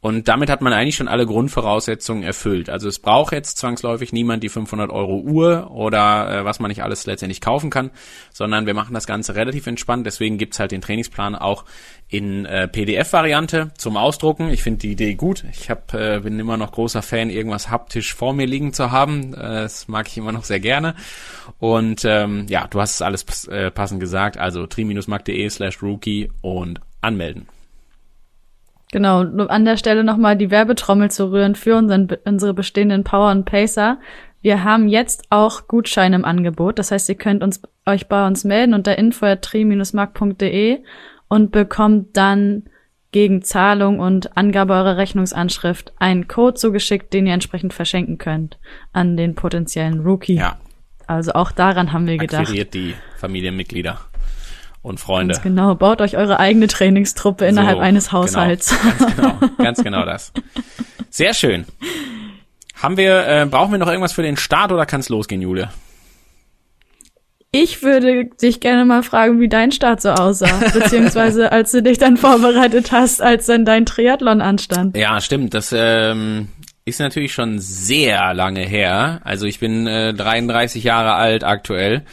[0.00, 2.68] Und damit hat man eigentlich schon alle Grundvoraussetzungen erfüllt.
[2.68, 6.82] Also es braucht jetzt zwangsläufig niemand die 500 Euro Uhr oder äh, was man nicht
[6.82, 7.90] alles letztendlich kaufen kann,
[8.32, 10.06] sondern wir machen das Ganze relativ entspannt.
[10.06, 11.64] Deswegen gibt's halt den Trainingsplan auch
[12.08, 14.50] in äh, PDF-Variante zum Ausdrucken.
[14.50, 15.44] Ich finde die Idee gut.
[15.50, 19.32] Ich hab, äh, bin immer noch großer Fan, irgendwas haptisch vor mir liegen zu haben.
[19.34, 20.94] Äh, das mag ich immer noch sehr gerne.
[21.58, 24.36] Und ähm, ja, du hast es alles äh, passend gesagt.
[24.36, 27.48] Also tri-mark.de slash rookie und anmelden.
[28.92, 33.44] Genau, an der Stelle nochmal die Werbetrommel zu rühren für unseren, unsere bestehenden Power und
[33.44, 33.98] Pacer.
[34.42, 36.78] Wir haben jetzt auch Gutscheine im Angebot.
[36.78, 40.78] Das heißt, ihr könnt uns, euch bei uns melden unter info.tri-mark.de
[41.28, 42.64] und bekommt dann
[43.10, 48.58] gegen Zahlung und Angabe eurer Rechnungsanschrift einen Code zugeschickt, den ihr entsprechend verschenken könnt
[48.92, 50.36] an den potenziellen Rookie.
[50.36, 50.60] Ja.
[51.06, 52.42] Also auch daran haben wir gedacht.
[52.42, 53.98] Akquiriert die Familienmitglieder
[54.86, 55.34] und Freunde.
[55.34, 58.22] Ganz genau, baut euch eure eigene Trainingstruppe innerhalb so, eines genau.
[58.22, 58.74] Haushalts.
[58.78, 60.32] Genau, ganz genau, ganz genau das.
[61.10, 61.66] Sehr schön.
[62.74, 65.72] Haben wir, äh, brauchen wir noch irgendwas für den Start oder kann es losgehen, Julia?
[67.50, 71.98] Ich würde dich gerne mal fragen, wie dein Start so aussah, beziehungsweise als du dich
[71.98, 74.96] dann vorbereitet hast, als dann dein Triathlon anstand.
[74.96, 75.54] Ja, stimmt.
[75.54, 76.48] Das ähm,
[76.84, 79.20] ist natürlich schon sehr lange her.
[79.24, 82.04] Also ich bin äh, 33 Jahre alt aktuell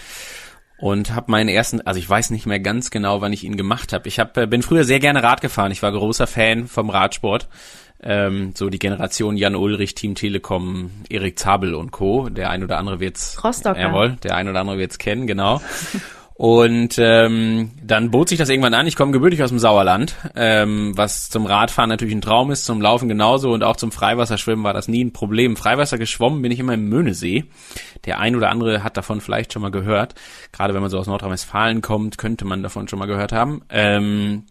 [0.83, 3.93] und habe meinen ersten, also ich weiß nicht mehr ganz genau, wann ich ihn gemacht
[3.93, 4.05] habe.
[4.09, 5.71] Ich hab, äh, bin früher sehr gerne Rad gefahren.
[5.71, 7.47] Ich war großer Fan vom Radsport.
[8.01, 12.27] Ähm, so die Generation Jan Ulrich, Team Telekom, Erik Zabel und Co.
[12.27, 13.79] Der ein oder andere wird's, Rostocker.
[13.79, 15.61] jawohl, der ein oder andere wird's kennen, genau.
[16.35, 18.87] Und ähm, dann bot sich das irgendwann an.
[18.87, 22.81] Ich komme gebürtig aus dem Sauerland, ähm, was zum Radfahren natürlich ein Traum ist, zum
[22.81, 25.55] Laufen genauso und auch zum Freiwasserschwimmen war das nie ein Problem.
[25.55, 27.45] Freiwasser geschwommen bin ich immer im Möhnesee.
[28.05, 30.15] Der ein oder andere hat davon vielleicht schon mal gehört.
[30.51, 33.61] Gerade wenn man so aus Nordrhein-Westfalen kommt, könnte man davon schon mal gehört haben.
[33.69, 34.45] Ähm,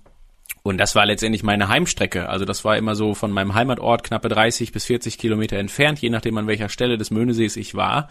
[0.62, 2.29] und das war letztendlich meine Heimstrecke.
[2.29, 6.11] Also das war immer so von meinem Heimatort knappe 30 bis 40 Kilometer entfernt, je
[6.11, 8.09] nachdem an welcher Stelle des Möhnesees ich war.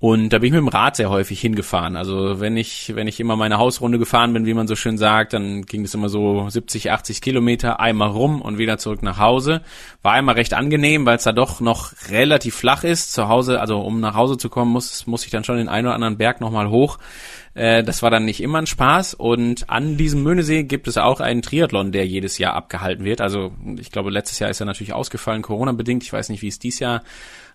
[0.00, 1.96] Und da bin ich mit dem Rad sehr häufig hingefahren.
[1.96, 5.32] Also wenn ich, wenn ich immer meine Hausrunde gefahren bin, wie man so schön sagt,
[5.32, 9.60] dann ging es immer so 70, 80 Kilometer einmal rum und wieder zurück nach Hause.
[10.02, 13.12] War einmal recht angenehm, weil es da doch noch relativ flach ist.
[13.12, 15.88] Zu Hause, also um nach Hause zu kommen, muss, muss ich dann schon den einen
[15.88, 16.98] oder anderen Berg nochmal hoch.
[17.54, 19.14] Äh, das war dann nicht immer ein Spaß.
[19.14, 23.20] Und an diesem Möhnesee gibt es auch einen Triathlon, der jedes Jahr abgehalten wird.
[23.20, 26.02] Also ich glaube, letztes Jahr ist er natürlich ausgefallen, Corona-bedingt.
[26.02, 27.02] Ich weiß nicht, wie es dieses Jahr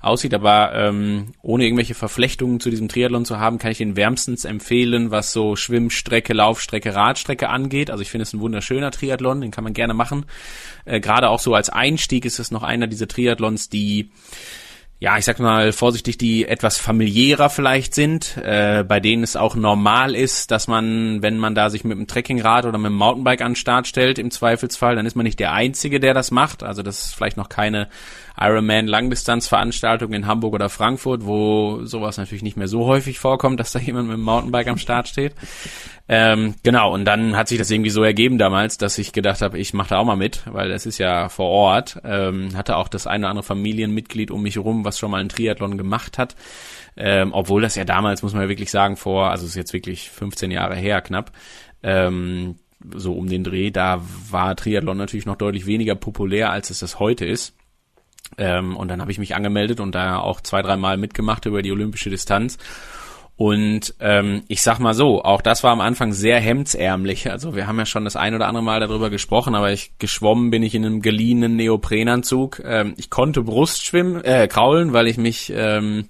[0.03, 4.43] aussieht, aber ähm, ohne irgendwelche Verflechtungen zu diesem Triathlon zu haben, kann ich den wärmstens
[4.43, 7.89] empfehlen, was so Schwimmstrecke, Laufstrecke, Radstrecke angeht.
[7.89, 10.25] Also ich finde es ein wunderschöner Triathlon, den kann man gerne machen.
[10.85, 14.11] Äh, Gerade auch so als Einstieg ist es noch einer dieser Triathlons, die
[15.03, 19.53] ja, ich sag mal vorsichtig, die etwas familiärer vielleicht sind, äh, bei denen es auch
[19.53, 23.41] normal ist, dass man, wenn man da sich mit dem Trekkingrad oder mit dem Mountainbike
[23.41, 26.63] an den Start stellt, im Zweifelsfall, dann ist man nicht der Einzige, der das macht.
[26.63, 27.89] Also das ist vielleicht noch keine
[28.39, 33.71] Ironman Langdistanzveranstaltung in Hamburg oder Frankfurt, wo sowas natürlich nicht mehr so häufig vorkommt, dass
[33.71, 35.33] da jemand mit dem Mountainbike am Start steht.
[36.09, 39.57] Ähm, genau, und dann hat sich das irgendwie so ergeben damals, dass ich gedacht habe,
[39.57, 42.01] ich mache da auch mal mit, weil das ist ja vor Ort.
[42.03, 45.29] Ähm, hatte auch das eine oder andere Familienmitglied um mich rum, was schon mal einen
[45.29, 46.35] Triathlon gemacht hat.
[46.97, 50.09] Ähm, obwohl das ja damals, muss man ja wirklich sagen, vor, also ist jetzt wirklich
[50.09, 51.31] 15 Jahre her knapp,
[51.81, 52.55] ähm,
[52.93, 56.99] so um den Dreh, da war Triathlon natürlich noch deutlich weniger populär, als es das
[56.99, 57.55] heute ist.
[58.37, 61.71] Ähm, und dann habe ich mich angemeldet und da auch zwei, dreimal mitgemacht über die
[61.71, 62.57] olympische Distanz.
[63.35, 67.31] Und ähm, ich sag mal so, auch das war am Anfang sehr hemdsärmlich.
[67.31, 70.51] Also wir haben ja schon das ein oder andere Mal darüber gesprochen, aber ich geschwommen
[70.51, 72.61] bin ich in einem geliehenen Neoprenanzug.
[72.63, 76.09] Ähm, ich konnte Brust schwimmen, äh, kraulen, weil ich mich ähm,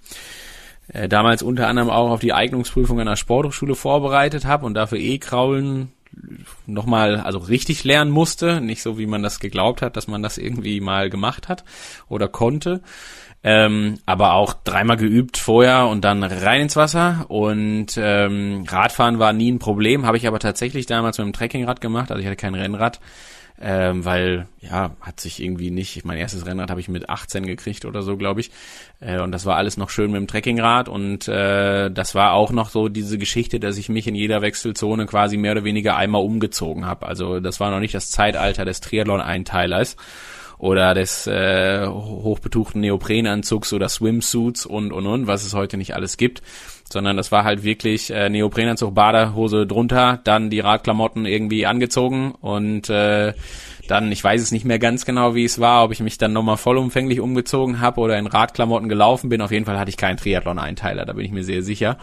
[0.89, 5.17] äh, damals unter anderem auch auf die Eignungsprüfung der Sporthochschule vorbereitet habe und dafür eh
[5.17, 5.93] kraulen
[6.65, 10.37] nochmal, also richtig lernen musste, nicht so wie man das geglaubt hat, dass man das
[10.37, 11.63] irgendwie mal gemacht hat
[12.09, 12.81] oder konnte.
[13.45, 19.33] Ähm, aber auch dreimal geübt vorher und dann rein ins Wasser und ähm, Radfahren war
[19.33, 22.37] nie ein Problem, habe ich aber tatsächlich damals mit dem Trekkingrad gemacht, also ich hatte
[22.37, 23.01] kein Rennrad.
[23.61, 27.85] Ähm, weil ja, hat sich irgendwie nicht, mein erstes Rennrad habe ich mit 18 gekriegt
[27.85, 28.51] oder so, glaube ich.
[28.99, 32.51] Äh, und das war alles noch schön mit dem Trekkingrad und äh, das war auch
[32.51, 36.23] noch so diese Geschichte, dass ich mich in jeder Wechselzone quasi mehr oder weniger einmal
[36.23, 37.05] umgezogen habe.
[37.07, 39.97] Also das war noch nicht das Zeitalter des Triathlon-Einteilers
[40.63, 46.15] oder des äh, hochbetuchten Neoprenanzugs oder Swimsuits und und und, was es heute nicht alles
[46.15, 46.41] gibt,
[46.89, 52.89] sondern das war halt wirklich äh, Neoprenanzug, Badehose drunter, dann die Radklamotten irgendwie angezogen und
[52.89, 53.33] äh,
[53.89, 56.31] dann, ich weiß es nicht mehr ganz genau, wie es war, ob ich mich dann
[56.31, 59.41] nochmal vollumfänglich umgezogen habe oder in Radklamotten gelaufen bin.
[59.41, 61.97] Auf jeden Fall hatte ich keinen Triathlon-Einteiler, da bin ich mir sehr sicher.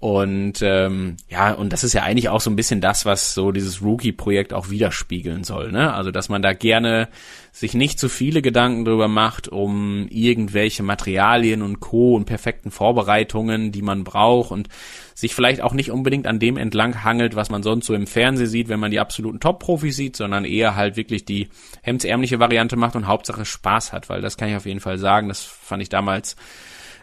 [0.00, 3.50] Und ähm, ja, und das ist ja eigentlich auch so ein bisschen das, was so
[3.50, 5.72] dieses Rookie-Projekt auch widerspiegeln soll.
[5.72, 5.92] Ne?
[5.92, 7.08] Also, dass man da gerne
[7.50, 12.14] sich nicht zu viele Gedanken drüber macht, um irgendwelche Materialien und Co.
[12.14, 14.68] und perfekten Vorbereitungen, die man braucht und
[15.14, 18.46] sich vielleicht auch nicht unbedingt an dem entlang hangelt, was man sonst so im Fernsehen
[18.46, 21.48] sieht, wenn man die absoluten Top-Profis sieht, sondern eher halt wirklich die
[21.82, 25.26] hemdsärmliche Variante macht und Hauptsache Spaß hat, weil das kann ich auf jeden Fall sagen,
[25.26, 26.36] das fand ich damals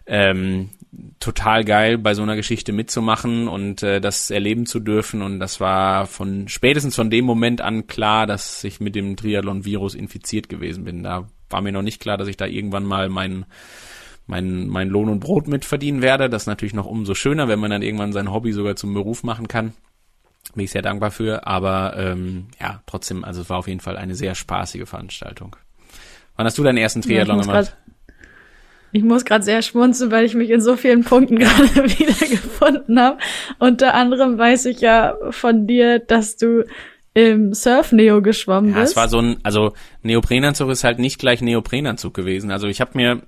[0.08, 0.70] ähm,
[1.20, 5.22] total geil, bei so einer Geschichte mitzumachen und äh, das erleben zu dürfen.
[5.22, 9.96] Und das war von spätestens von dem Moment an klar, dass ich mit dem Triathlon-Virus
[9.96, 11.04] infiziert gewesen bin.
[11.04, 13.46] Da war mir noch nicht klar, dass ich da irgendwann mal mein
[14.28, 16.30] mein, mein Lohn und Brot mitverdienen werde.
[16.30, 19.24] Das ist natürlich noch umso schöner, wenn man dann irgendwann sein Hobby sogar zum Beruf
[19.24, 19.74] machen kann.
[20.54, 21.46] Bin ich sehr dankbar für.
[21.46, 25.56] Aber ähm, ja, trotzdem, also es war auf jeden Fall eine sehr spaßige Veranstaltung.
[26.36, 27.78] Wann hast du deinen ersten Triathlon ja, gemacht?
[28.96, 33.18] Ich muss gerade sehr schmunzeln, weil ich mich in so vielen Punkten gerade wiedergefunden habe.
[33.60, 36.64] Unter anderem weiß ich ja von dir, dass du
[37.14, 38.92] im Surf-Neo geschwommen ja, bist.
[38.92, 42.52] es war so ein, also Neoprenanzug ist halt nicht gleich Neoprenanzug gewesen.
[42.52, 43.22] Also ich habe mir,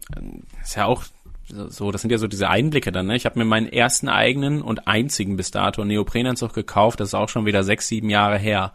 [0.63, 1.03] ist ja auch
[1.49, 3.17] so, das sind ja so diese Einblicke dann, ne?
[3.17, 7.29] Ich habe mir meinen ersten eigenen und einzigen bis dato Neoprenanzug gekauft, das ist auch
[7.29, 8.71] schon wieder sechs, sieben Jahre her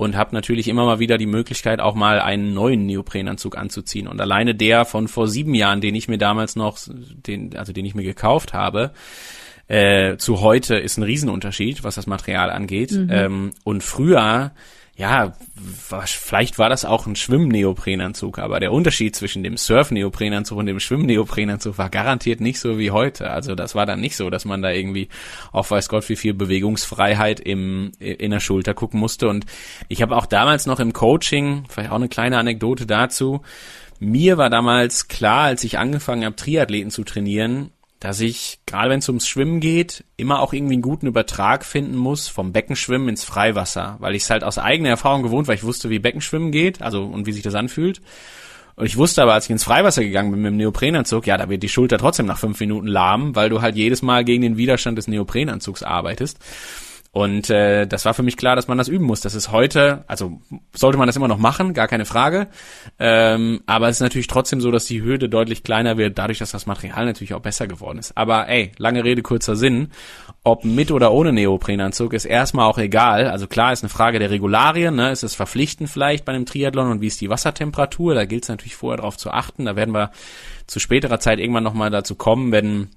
[0.00, 4.08] und habe natürlich immer mal wieder die Möglichkeit, auch mal einen neuen Neoprenanzug anzuziehen.
[4.08, 7.84] Und alleine der von vor sieben Jahren, den ich mir damals noch, den, also den
[7.84, 8.92] ich mir gekauft habe,
[9.68, 12.92] äh, zu heute ist ein Riesenunterschied, was das Material angeht.
[12.92, 13.08] Mhm.
[13.10, 14.52] Ähm, und früher
[15.00, 15.32] ja,
[16.04, 21.78] vielleicht war das auch ein Schwimmneoprenanzug, aber der Unterschied zwischen dem Surfneoprenanzug und dem Schwimmneoprenanzug
[21.78, 23.30] war garantiert nicht so wie heute.
[23.30, 25.08] Also das war dann nicht so, dass man da irgendwie
[25.52, 29.30] auf weiß Gott wie viel Bewegungsfreiheit im, in der Schulter gucken musste.
[29.30, 29.46] Und
[29.88, 33.40] ich habe auch damals noch im Coaching, vielleicht auch eine kleine Anekdote dazu,
[34.00, 39.00] mir war damals klar, als ich angefangen habe, Triathleten zu trainieren, dass ich, gerade wenn
[39.00, 43.24] es ums Schwimmen geht, immer auch irgendwie einen guten Übertrag finden muss vom Beckenschwimmen ins
[43.24, 46.80] Freiwasser, weil ich es halt aus eigener Erfahrung gewohnt, weil ich wusste, wie Beckenschwimmen geht,
[46.80, 48.00] also und wie sich das anfühlt.
[48.76, 51.50] Und ich wusste aber, als ich ins Freiwasser gegangen bin mit dem Neoprenanzug, ja, da
[51.50, 54.56] wird die Schulter trotzdem nach fünf Minuten lahm, weil du halt jedes Mal gegen den
[54.56, 56.38] Widerstand des Neoprenanzugs arbeitest.
[57.12, 59.20] Und äh, das war für mich klar, dass man das üben muss.
[59.20, 60.40] Das ist heute, also
[60.72, 62.46] sollte man das immer noch machen, gar keine Frage.
[63.00, 66.52] Ähm, aber es ist natürlich trotzdem so, dass die Hürde deutlich kleiner wird, dadurch, dass
[66.52, 68.16] das Material natürlich auch besser geworden ist.
[68.16, 69.88] Aber ey, lange Rede, kurzer Sinn.
[70.44, 73.28] Ob mit oder ohne Neoprenanzug ist erstmal auch egal.
[73.28, 75.10] Also klar ist eine Frage der Regularien, ne?
[75.10, 78.14] Ist es verpflichtend vielleicht bei einem Triathlon und wie ist die Wassertemperatur?
[78.14, 79.64] Da gilt es natürlich vorher darauf zu achten.
[79.64, 80.12] Da werden wir
[80.68, 82.88] zu späterer Zeit irgendwann nochmal dazu kommen, wenn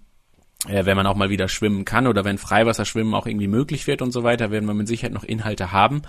[0.70, 4.02] äh, wenn man auch mal wieder schwimmen kann oder wenn Freiwasserschwimmen auch irgendwie möglich wird
[4.02, 6.04] und so weiter, werden wir mit Sicherheit noch Inhalte haben.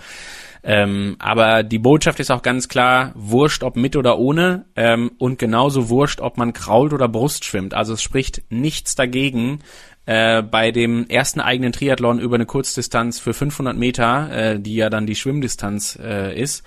[0.63, 5.37] Ähm, aber die Botschaft ist auch ganz klar, wurscht ob mit oder ohne ähm, und
[5.37, 7.73] genauso wurscht, ob man krault oder Brust schwimmt.
[7.73, 9.59] Also es spricht nichts dagegen,
[10.05, 14.89] äh, bei dem ersten eigenen Triathlon über eine Kurzdistanz für 500 Meter, äh, die ja
[14.89, 16.63] dann die Schwimmdistanz äh, ist,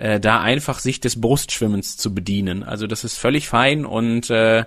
[0.00, 2.62] äh, da einfach sich des Brustschwimmens zu bedienen.
[2.62, 4.64] Also das ist völlig fein und äh,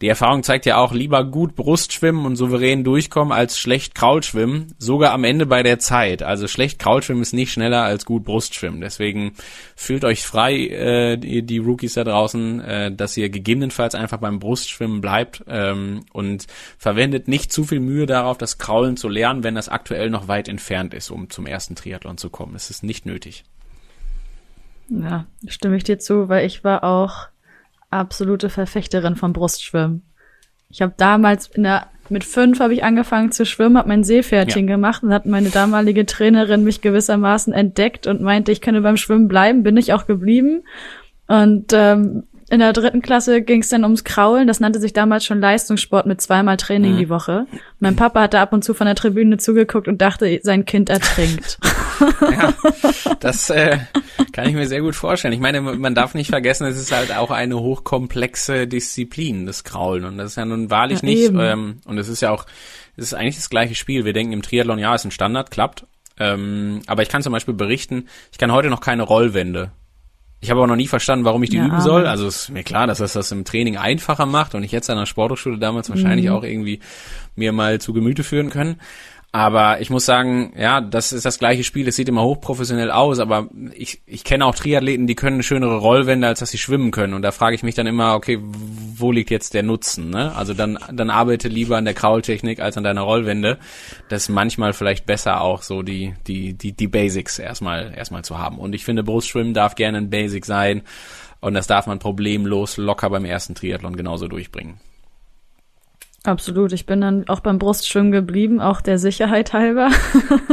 [0.00, 5.12] die Erfahrung zeigt ja auch lieber gut Brustschwimmen und souverän durchkommen als schlecht Kraulschwimmen, sogar
[5.12, 6.24] am Ende bei der Zeit.
[6.24, 8.80] Also schlecht Kraulschwimmen ist nicht schneller als gut Brustschwimmen.
[8.80, 9.34] Deswegen
[9.76, 14.40] fühlt euch frei, äh, die, die Rookies da draußen, äh, dass ihr gegebenenfalls einfach beim
[14.40, 19.54] Brustschwimmen bleibt ähm, und verwendet nicht zu viel Mühe darauf, das Kraulen zu lernen, wenn
[19.54, 22.56] das aktuell noch weit entfernt ist, um zum ersten Triathlon zu kommen.
[22.56, 23.44] Es ist nicht nötig.
[24.88, 27.28] Ja, stimme ich dir zu, weil ich war auch
[27.90, 30.02] absolute Verfechterin vom Brustschwimmen.
[30.68, 34.68] Ich habe damals in der mit fünf habe ich angefangen zu schwimmen, habe mein Seepferdchen
[34.68, 34.74] ja.
[34.74, 39.28] gemacht und hat meine damalige Trainerin mich gewissermaßen entdeckt und meinte, ich könne beim Schwimmen
[39.28, 40.64] bleiben, bin ich auch geblieben.
[41.26, 44.46] Und ähm, in der dritten Klasse ging es dann ums Kraulen.
[44.46, 46.98] Das nannte sich damals schon Leistungssport mit zweimal Training mhm.
[46.98, 47.46] die Woche.
[47.80, 51.58] Mein Papa hatte ab und zu von der Tribüne zugeguckt und dachte, sein Kind ertrinkt.
[52.20, 52.52] ja,
[53.20, 53.78] das äh,
[54.32, 55.32] kann ich mir sehr gut vorstellen.
[55.32, 60.04] Ich meine, man darf nicht vergessen, es ist halt auch eine hochkomplexe Disziplin, das Kraulen.
[60.04, 61.32] Und das ist ja nun wahrlich ja, nicht.
[61.34, 62.44] Ähm, und es ist ja auch,
[62.98, 64.04] es ist eigentlich das gleiche Spiel.
[64.04, 65.86] Wir denken im Triathlon, ja, ist ein Standard, klappt.
[66.18, 69.72] Ähm, aber ich kann zum Beispiel berichten, ich kann heute noch keine Rollwände.
[70.44, 72.04] Ich habe aber noch nie verstanden, warum ich die Ja, üben soll.
[72.04, 74.98] Also ist mir klar, dass das das im Training einfacher macht und ich jetzt an
[74.98, 76.32] der Sporthochschule damals wahrscheinlich Mhm.
[76.32, 76.80] auch irgendwie
[77.36, 78.80] mir mal zu Gemüte führen können.
[79.34, 81.88] Aber ich muss sagen, ja, das ist das gleiche Spiel.
[81.88, 86.26] Es sieht immer hochprofessionell aus, aber ich, ich kenne auch Triathleten, die können schönere Rollwände,
[86.26, 87.14] als dass sie schwimmen können.
[87.14, 90.10] Und da frage ich mich dann immer, okay, wo liegt jetzt der Nutzen?
[90.10, 90.36] Ne?
[90.36, 93.58] Also dann, dann arbeite lieber an der Kraultechnik als an deiner Rollwände.
[94.10, 98.36] Das ist manchmal vielleicht besser auch so die, die, die, die Basics erstmal, erstmal zu
[98.38, 98.58] haben.
[98.58, 100.82] Und ich finde, Brustschwimmen darf gerne ein Basic sein.
[101.40, 104.78] Und das darf man problemlos locker beim ersten Triathlon genauso durchbringen.
[106.24, 106.72] Absolut.
[106.72, 109.90] Ich bin dann auch beim Brustschwimmen geblieben, auch der Sicherheit halber.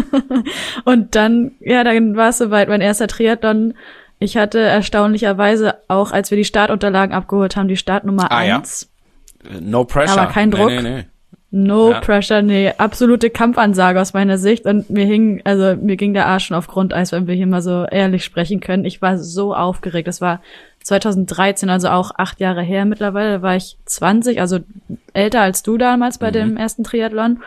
[0.86, 3.76] und dann, ja, dann war es soweit, mein erster Triathlon.
[4.18, 8.58] Ich hatte erstaunlicherweise auch, als wir die Startunterlagen abgeholt haben, die Startnummer Ah, ja?
[8.58, 8.92] eins.
[9.44, 10.20] Äh, No pressure.
[10.22, 10.70] Aber kein Druck.
[10.70, 11.06] Nee, nee, nee.
[11.52, 12.00] No Ja.
[12.00, 14.66] pressure, nee, absolute Kampfansage aus meiner Sicht.
[14.66, 17.62] Und mir hing, also mir ging der Arsch schon auf Grundeis, wenn wir hier mal
[17.62, 18.86] so ehrlich sprechen können.
[18.86, 20.08] Ich war so aufgeregt.
[20.08, 20.42] Das war
[20.84, 23.38] 2013, also auch acht Jahre her mittlerweile.
[23.38, 24.60] Da war ich 20, also
[25.14, 27.42] älter als du damals bei dem ersten Triathlon.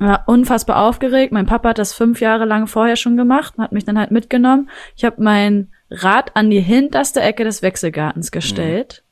[0.00, 1.30] War unfassbar aufgeregt.
[1.32, 4.10] Mein Papa hat das fünf Jahre lang vorher schon gemacht und hat mich dann halt
[4.10, 4.70] mitgenommen.
[4.96, 9.02] Ich habe mein Rad an die hinterste Ecke des Wechselgartens gestellt.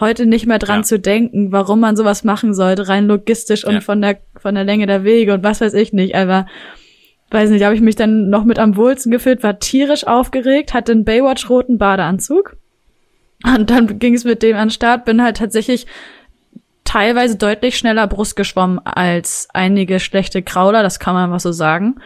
[0.00, 0.82] Heute nicht mehr dran Ja.
[0.84, 3.80] zu denken, warum man sowas machen sollte, rein logistisch und Ja.
[3.80, 6.14] von der von der Länge der Wege und was weiß ich nicht.
[6.16, 6.46] Aber
[7.30, 10.92] weiß nicht, habe ich mich dann noch mit am wohlsten gefühlt, war tierisch aufgeregt, hatte
[10.92, 12.56] einen Baywatch-roten Badeanzug.
[13.44, 15.86] Und dann ging es mit dem an den Start, bin halt tatsächlich
[16.84, 21.96] teilweise deutlich schneller Brust geschwommen als einige schlechte Krauler, das kann man einfach so sagen.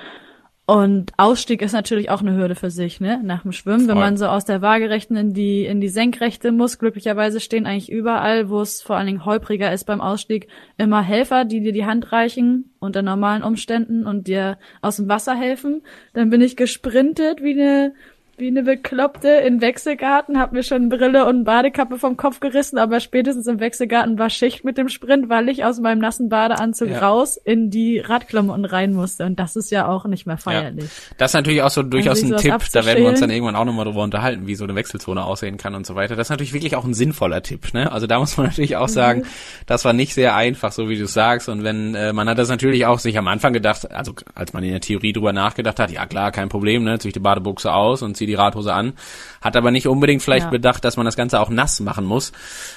[0.69, 3.21] Und Ausstieg ist natürlich auch eine Hürde für sich, ne?
[3.23, 4.05] Nach dem Schwimmen, wenn Voll.
[4.05, 6.81] man so aus der Waagerechten in die in die Senkrechte muss.
[6.81, 11.45] Glücklicherweise stehen eigentlich überall, wo es vor allen Dingen holpriger ist beim Ausstieg, immer Helfer,
[11.45, 15.83] die dir die Hand reichen unter normalen Umständen und dir aus dem Wasser helfen.
[16.15, 17.95] Dann bin ich gesprintet wie eine
[18.39, 23.01] wie eine Bekloppte in Wechselgarten, hab mir schon Brille und Badekappe vom Kopf gerissen, aber
[23.01, 26.99] spätestens im Wechselgarten war Schicht mit dem Sprint, weil ich aus meinem nassen Badeanzug Ja.
[26.99, 29.25] raus in die Radklamotten rein musste.
[29.25, 30.89] Und das ist ja auch nicht mehr feierlich.
[31.19, 33.65] Das ist natürlich auch so durchaus ein Tipp, da werden wir uns dann irgendwann auch
[33.65, 36.15] nochmal drüber unterhalten, wie so eine Wechselzone aussehen kann und so weiter.
[36.17, 37.91] Das ist natürlich wirklich auch ein sinnvoller Tipp, ne?
[37.91, 39.25] Also da muss man natürlich auch sagen,
[39.67, 41.49] das war nicht sehr einfach, so wie du sagst.
[41.49, 44.63] Und wenn, äh, man hat das natürlich auch sich am Anfang gedacht, also als man
[44.63, 46.99] in der Theorie drüber nachgedacht hat, ja klar, kein Problem, ne?
[46.99, 48.95] Zieh ich die Badebuchse aus und zieh die Radhose an.
[49.41, 50.51] Hat aber nicht unbedingt vielleicht Ja.
[50.51, 52.33] bedacht, dass man das Ganze auch nass machen muss.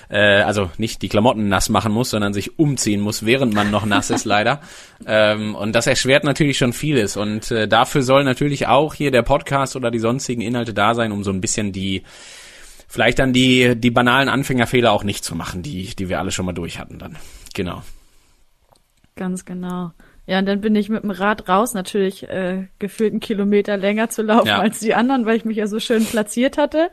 [0.10, 3.86] Äh, also nicht die Klamotten nass machen muss, sondern sich umziehen muss, während man noch
[3.86, 4.62] nass ist, leider.
[5.06, 7.18] Ähm, und das erschwert natürlich schon vieles.
[7.18, 11.12] Und äh, dafür soll natürlich auch hier der Podcast oder die sonstigen Inhalte da sein,
[11.12, 12.04] um so ein bisschen die,
[12.88, 16.46] vielleicht dann die, die banalen Anfängerfehler auch nicht zu machen, die, die wir alle schon
[16.46, 17.16] mal durch hatten dann.
[17.56, 17.82] Genau.
[19.16, 19.92] Ganz genau.
[20.30, 24.10] Ja, und dann bin ich mit dem Rad raus, natürlich äh, gefühlt einen Kilometer länger
[24.10, 24.60] zu laufen Ja.
[24.60, 26.92] als die anderen, weil ich mich ja so schön platziert hatte.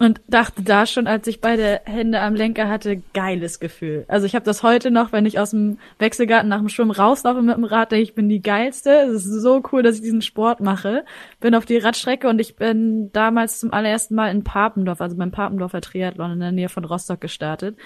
[0.00, 4.04] Und dachte da schon, als ich beide Hände am Lenker hatte, geiles Gefühl.
[4.08, 7.42] Also ich habe das heute noch, wenn ich aus dem Wechselgarten nach dem Schwimmen rauslaufe
[7.42, 8.90] mit dem Rad, denke ich, ich bin die geilste.
[8.90, 11.04] Es ist so cool, dass ich diesen Sport mache.
[11.38, 15.30] Bin auf die Radstrecke und ich bin damals zum allerersten Mal in Papendorf, also beim
[15.30, 17.76] Papendorfer Triathlon in der Nähe von Rostock gestartet.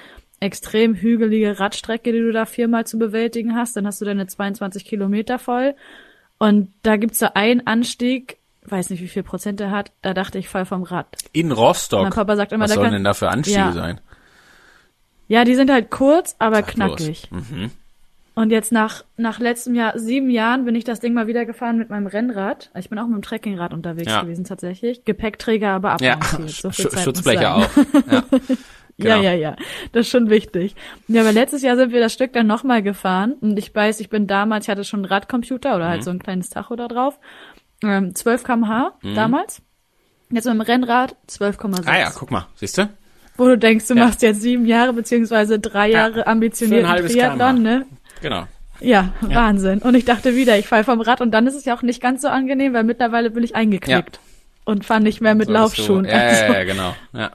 [0.40, 3.76] Extrem hügelige Radstrecke, die du da viermal zu bewältigen hast.
[3.76, 5.74] Dann hast du deine 22 Kilometer voll.
[6.38, 9.90] Und da gibt's so einen Anstieg, weiß nicht, wie viel Prozent er hat.
[10.02, 11.06] Da dachte ich, fall vom Rad.
[11.32, 12.02] In Rostock.
[12.02, 13.72] Mein Papa sagt immer, Was da sollen denn da für Anstiege Ja.
[13.72, 14.00] sein?
[15.26, 16.74] Ja, die sind halt kurz, aber bloß.
[16.74, 17.30] knackig.
[17.30, 17.70] Mhm.
[18.34, 21.76] Und jetzt nach, nach letztem Jahr, sieben Jahren, bin ich das Ding mal wieder gefahren
[21.76, 22.70] mit meinem Rennrad.
[22.78, 24.22] Ich bin auch mit dem Trekkingrad unterwegs Ja.
[24.22, 25.04] gewesen tatsächlich.
[25.04, 26.50] Gepäckträger aber Ja, abmontiert.
[26.62, 27.68] So Sch- Schutzbleche auch.
[28.08, 28.22] Ja.
[29.00, 29.22] Ja, Genau.
[29.28, 29.56] ja, ja.
[29.92, 30.74] Das ist schon wichtig.
[31.06, 33.34] Ja, aber letztes Jahr sind wir das Stück dann nochmal gefahren.
[33.40, 35.90] Und ich weiß, ich bin damals, ich hatte schon einen Radcomputer oder Mhm.
[35.90, 37.18] halt so ein kleines Tacho da drauf.
[37.84, 39.14] Ähm, 12 kmh Mhm.
[39.14, 39.62] damals.
[40.30, 41.86] Jetzt mit dem Rennrad 12,6.
[41.88, 42.88] Ah ja, guck mal, siehst du?
[43.36, 44.04] Wo du denkst, du Ja.
[44.06, 47.58] machst jetzt sieben Jahre beziehungsweise drei Ja, Jahre ein ambitionierten Triathlon, kmh.
[47.60, 47.86] ne?
[48.20, 48.44] Genau.
[48.80, 49.78] Ja, Wahnsinn.
[49.78, 52.00] Und ich dachte wieder, ich fall vom Rad und dann ist es ja auch nicht
[52.02, 54.18] ganz so angenehm, weil mittlerweile bin ich eingeknickt.
[54.64, 56.04] Und fahre nicht mehr mit Solltest Laufschuhen.
[56.04, 56.94] Ja, also, ja, ja, genau.
[57.14, 57.30] Ja.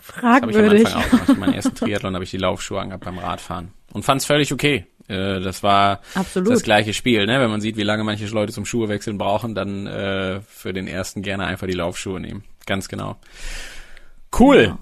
[0.00, 0.86] Ich, das hab ich am fragwürdig.
[0.86, 1.38] Anfang auch gemacht.
[1.38, 3.72] Meinen ersten Triathlon habe ich die Laufschuhe angehabt beim Radfahren.
[3.92, 4.86] Und fand es völlig okay.
[5.08, 6.50] Äh, Das war Absolut.
[6.52, 7.40] das gleiche Spiel, ne?
[7.40, 11.22] Wenn man sieht, wie lange manche Leute zum Schuhewechseln brauchen, dann äh, für den ersten
[11.22, 12.44] gerne einfach die Laufschuhe nehmen.
[12.66, 13.16] Ganz genau.
[14.38, 14.62] Cool.
[14.64, 14.78] Genau.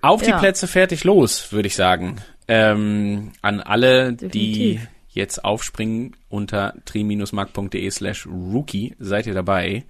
[0.00, 0.38] Auf die Ja.
[0.38, 2.16] Plätze fertig los, würde ich sagen.
[2.46, 4.88] Ähm, an alle, die Definitiv.
[5.10, 9.84] jetzt aufspringen unter tri-mark.de slash rookie, seid ihr dabei.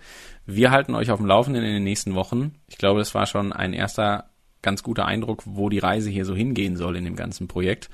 [0.47, 2.55] Wir halten euch auf dem Laufenden in den nächsten Wochen.
[2.68, 4.28] Ich glaube, das war schon ein erster
[4.62, 7.88] ganz guter Eindruck, wo die Reise hier so hingehen soll in dem ganzen Projekt.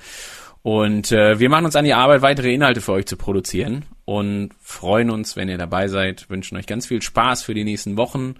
[0.63, 4.51] Und äh, wir machen uns an die Arbeit, weitere Inhalte für euch zu produzieren und
[4.63, 8.37] freuen uns, wenn ihr dabei seid, wünschen euch ganz viel Spaß für die nächsten Wochen.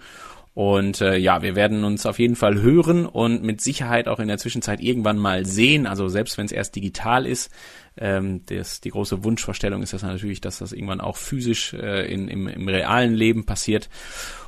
[0.55, 4.29] Und äh, ja, wir werden uns auf jeden Fall hören und mit Sicherheit auch in
[4.29, 5.85] der Zwischenzeit irgendwann mal sehen.
[5.85, 7.51] Also selbst wenn es erst digital ist,
[7.97, 12.29] ähm, das, die große Wunschvorstellung ist das natürlich, dass das irgendwann auch physisch äh, in,
[12.29, 13.89] im, im realen Leben passiert.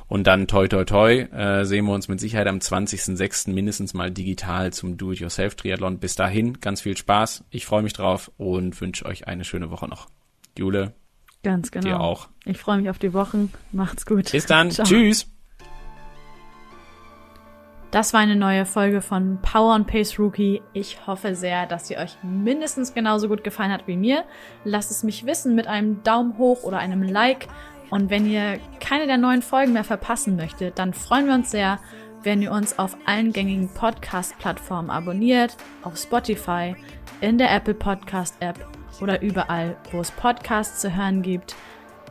[0.08, 3.52] Und dann toi toi toi äh, sehen wir uns mit Sicherheit am 20.06.
[3.52, 5.98] mindestens mal digital zum Do-it-yourself-Triathlon.
[5.98, 7.44] Bis dahin ganz viel Spaß.
[7.50, 10.08] Ich freue mich drauf und wünsche euch eine schöne Woche noch.
[10.56, 10.94] Jule.
[11.42, 11.86] Ganz genau.
[11.86, 12.28] Dir auch.
[12.46, 13.52] Ich freue mich auf die Wochen.
[13.70, 14.32] Macht's gut.
[14.32, 14.70] Bis dann.
[14.70, 14.86] Ciao.
[14.86, 15.26] Tschüss.
[17.90, 20.60] Das war eine neue Folge von Power and Pace Rookie.
[20.74, 24.24] Ich hoffe sehr, dass sie euch mindestens genauso gut gefallen hat wie mir.
[24.64, 27.48] Lasst es mich wissen mit einem Daumen hoch oder einem Like.
[27.90, 31.78] Und wenn ihr keine der neuen Folgen mehr verpassen möchtet, dann freuen wir uns sehr,
[32.22, 36.74] wenn ihr uns auf allen gängigen Podcast-Plattformen abonniert, auf Spotify,
[37.20, 38.66] in der Apple Podcast App
[39.00, 41.54] oder überall, wo es Podcasts zu hören gibt.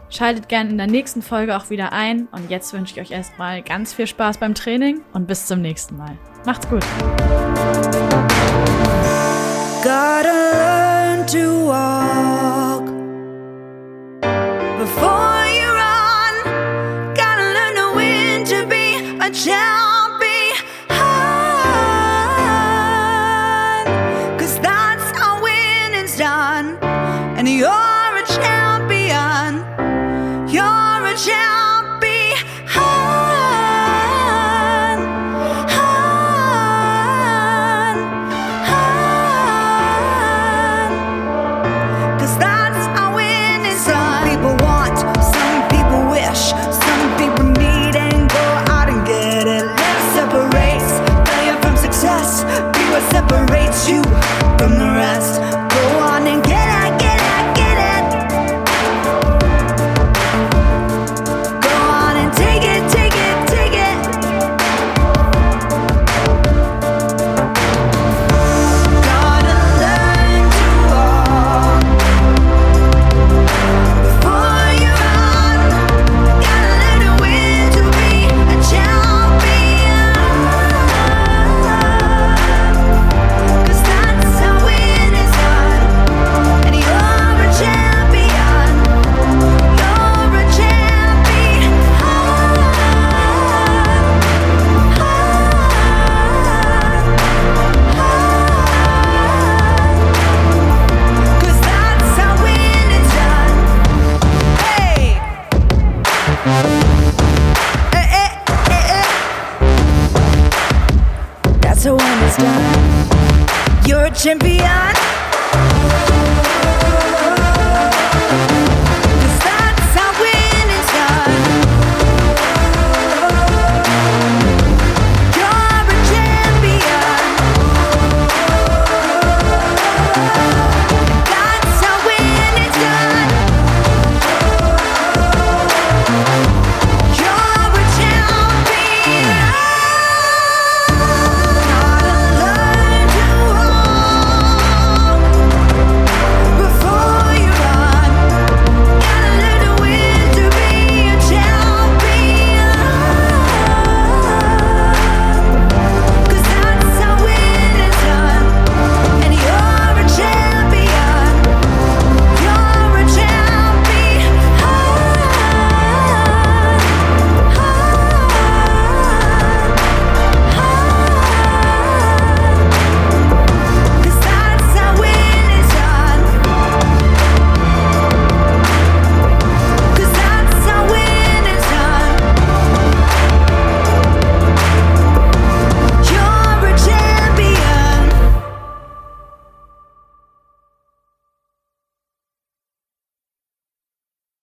[0.10, 3.62] Schaltet gerne in der nächsten Folge auch wieder ein und jetzt wünsche ich euch erstmal
[3.62, 6.18] ganz viel Spaß beim Training und bis zum nächsten Mal.
[6.46, 6.86] Macht's gut.
[9.84, 12.27] Gotta learn to walk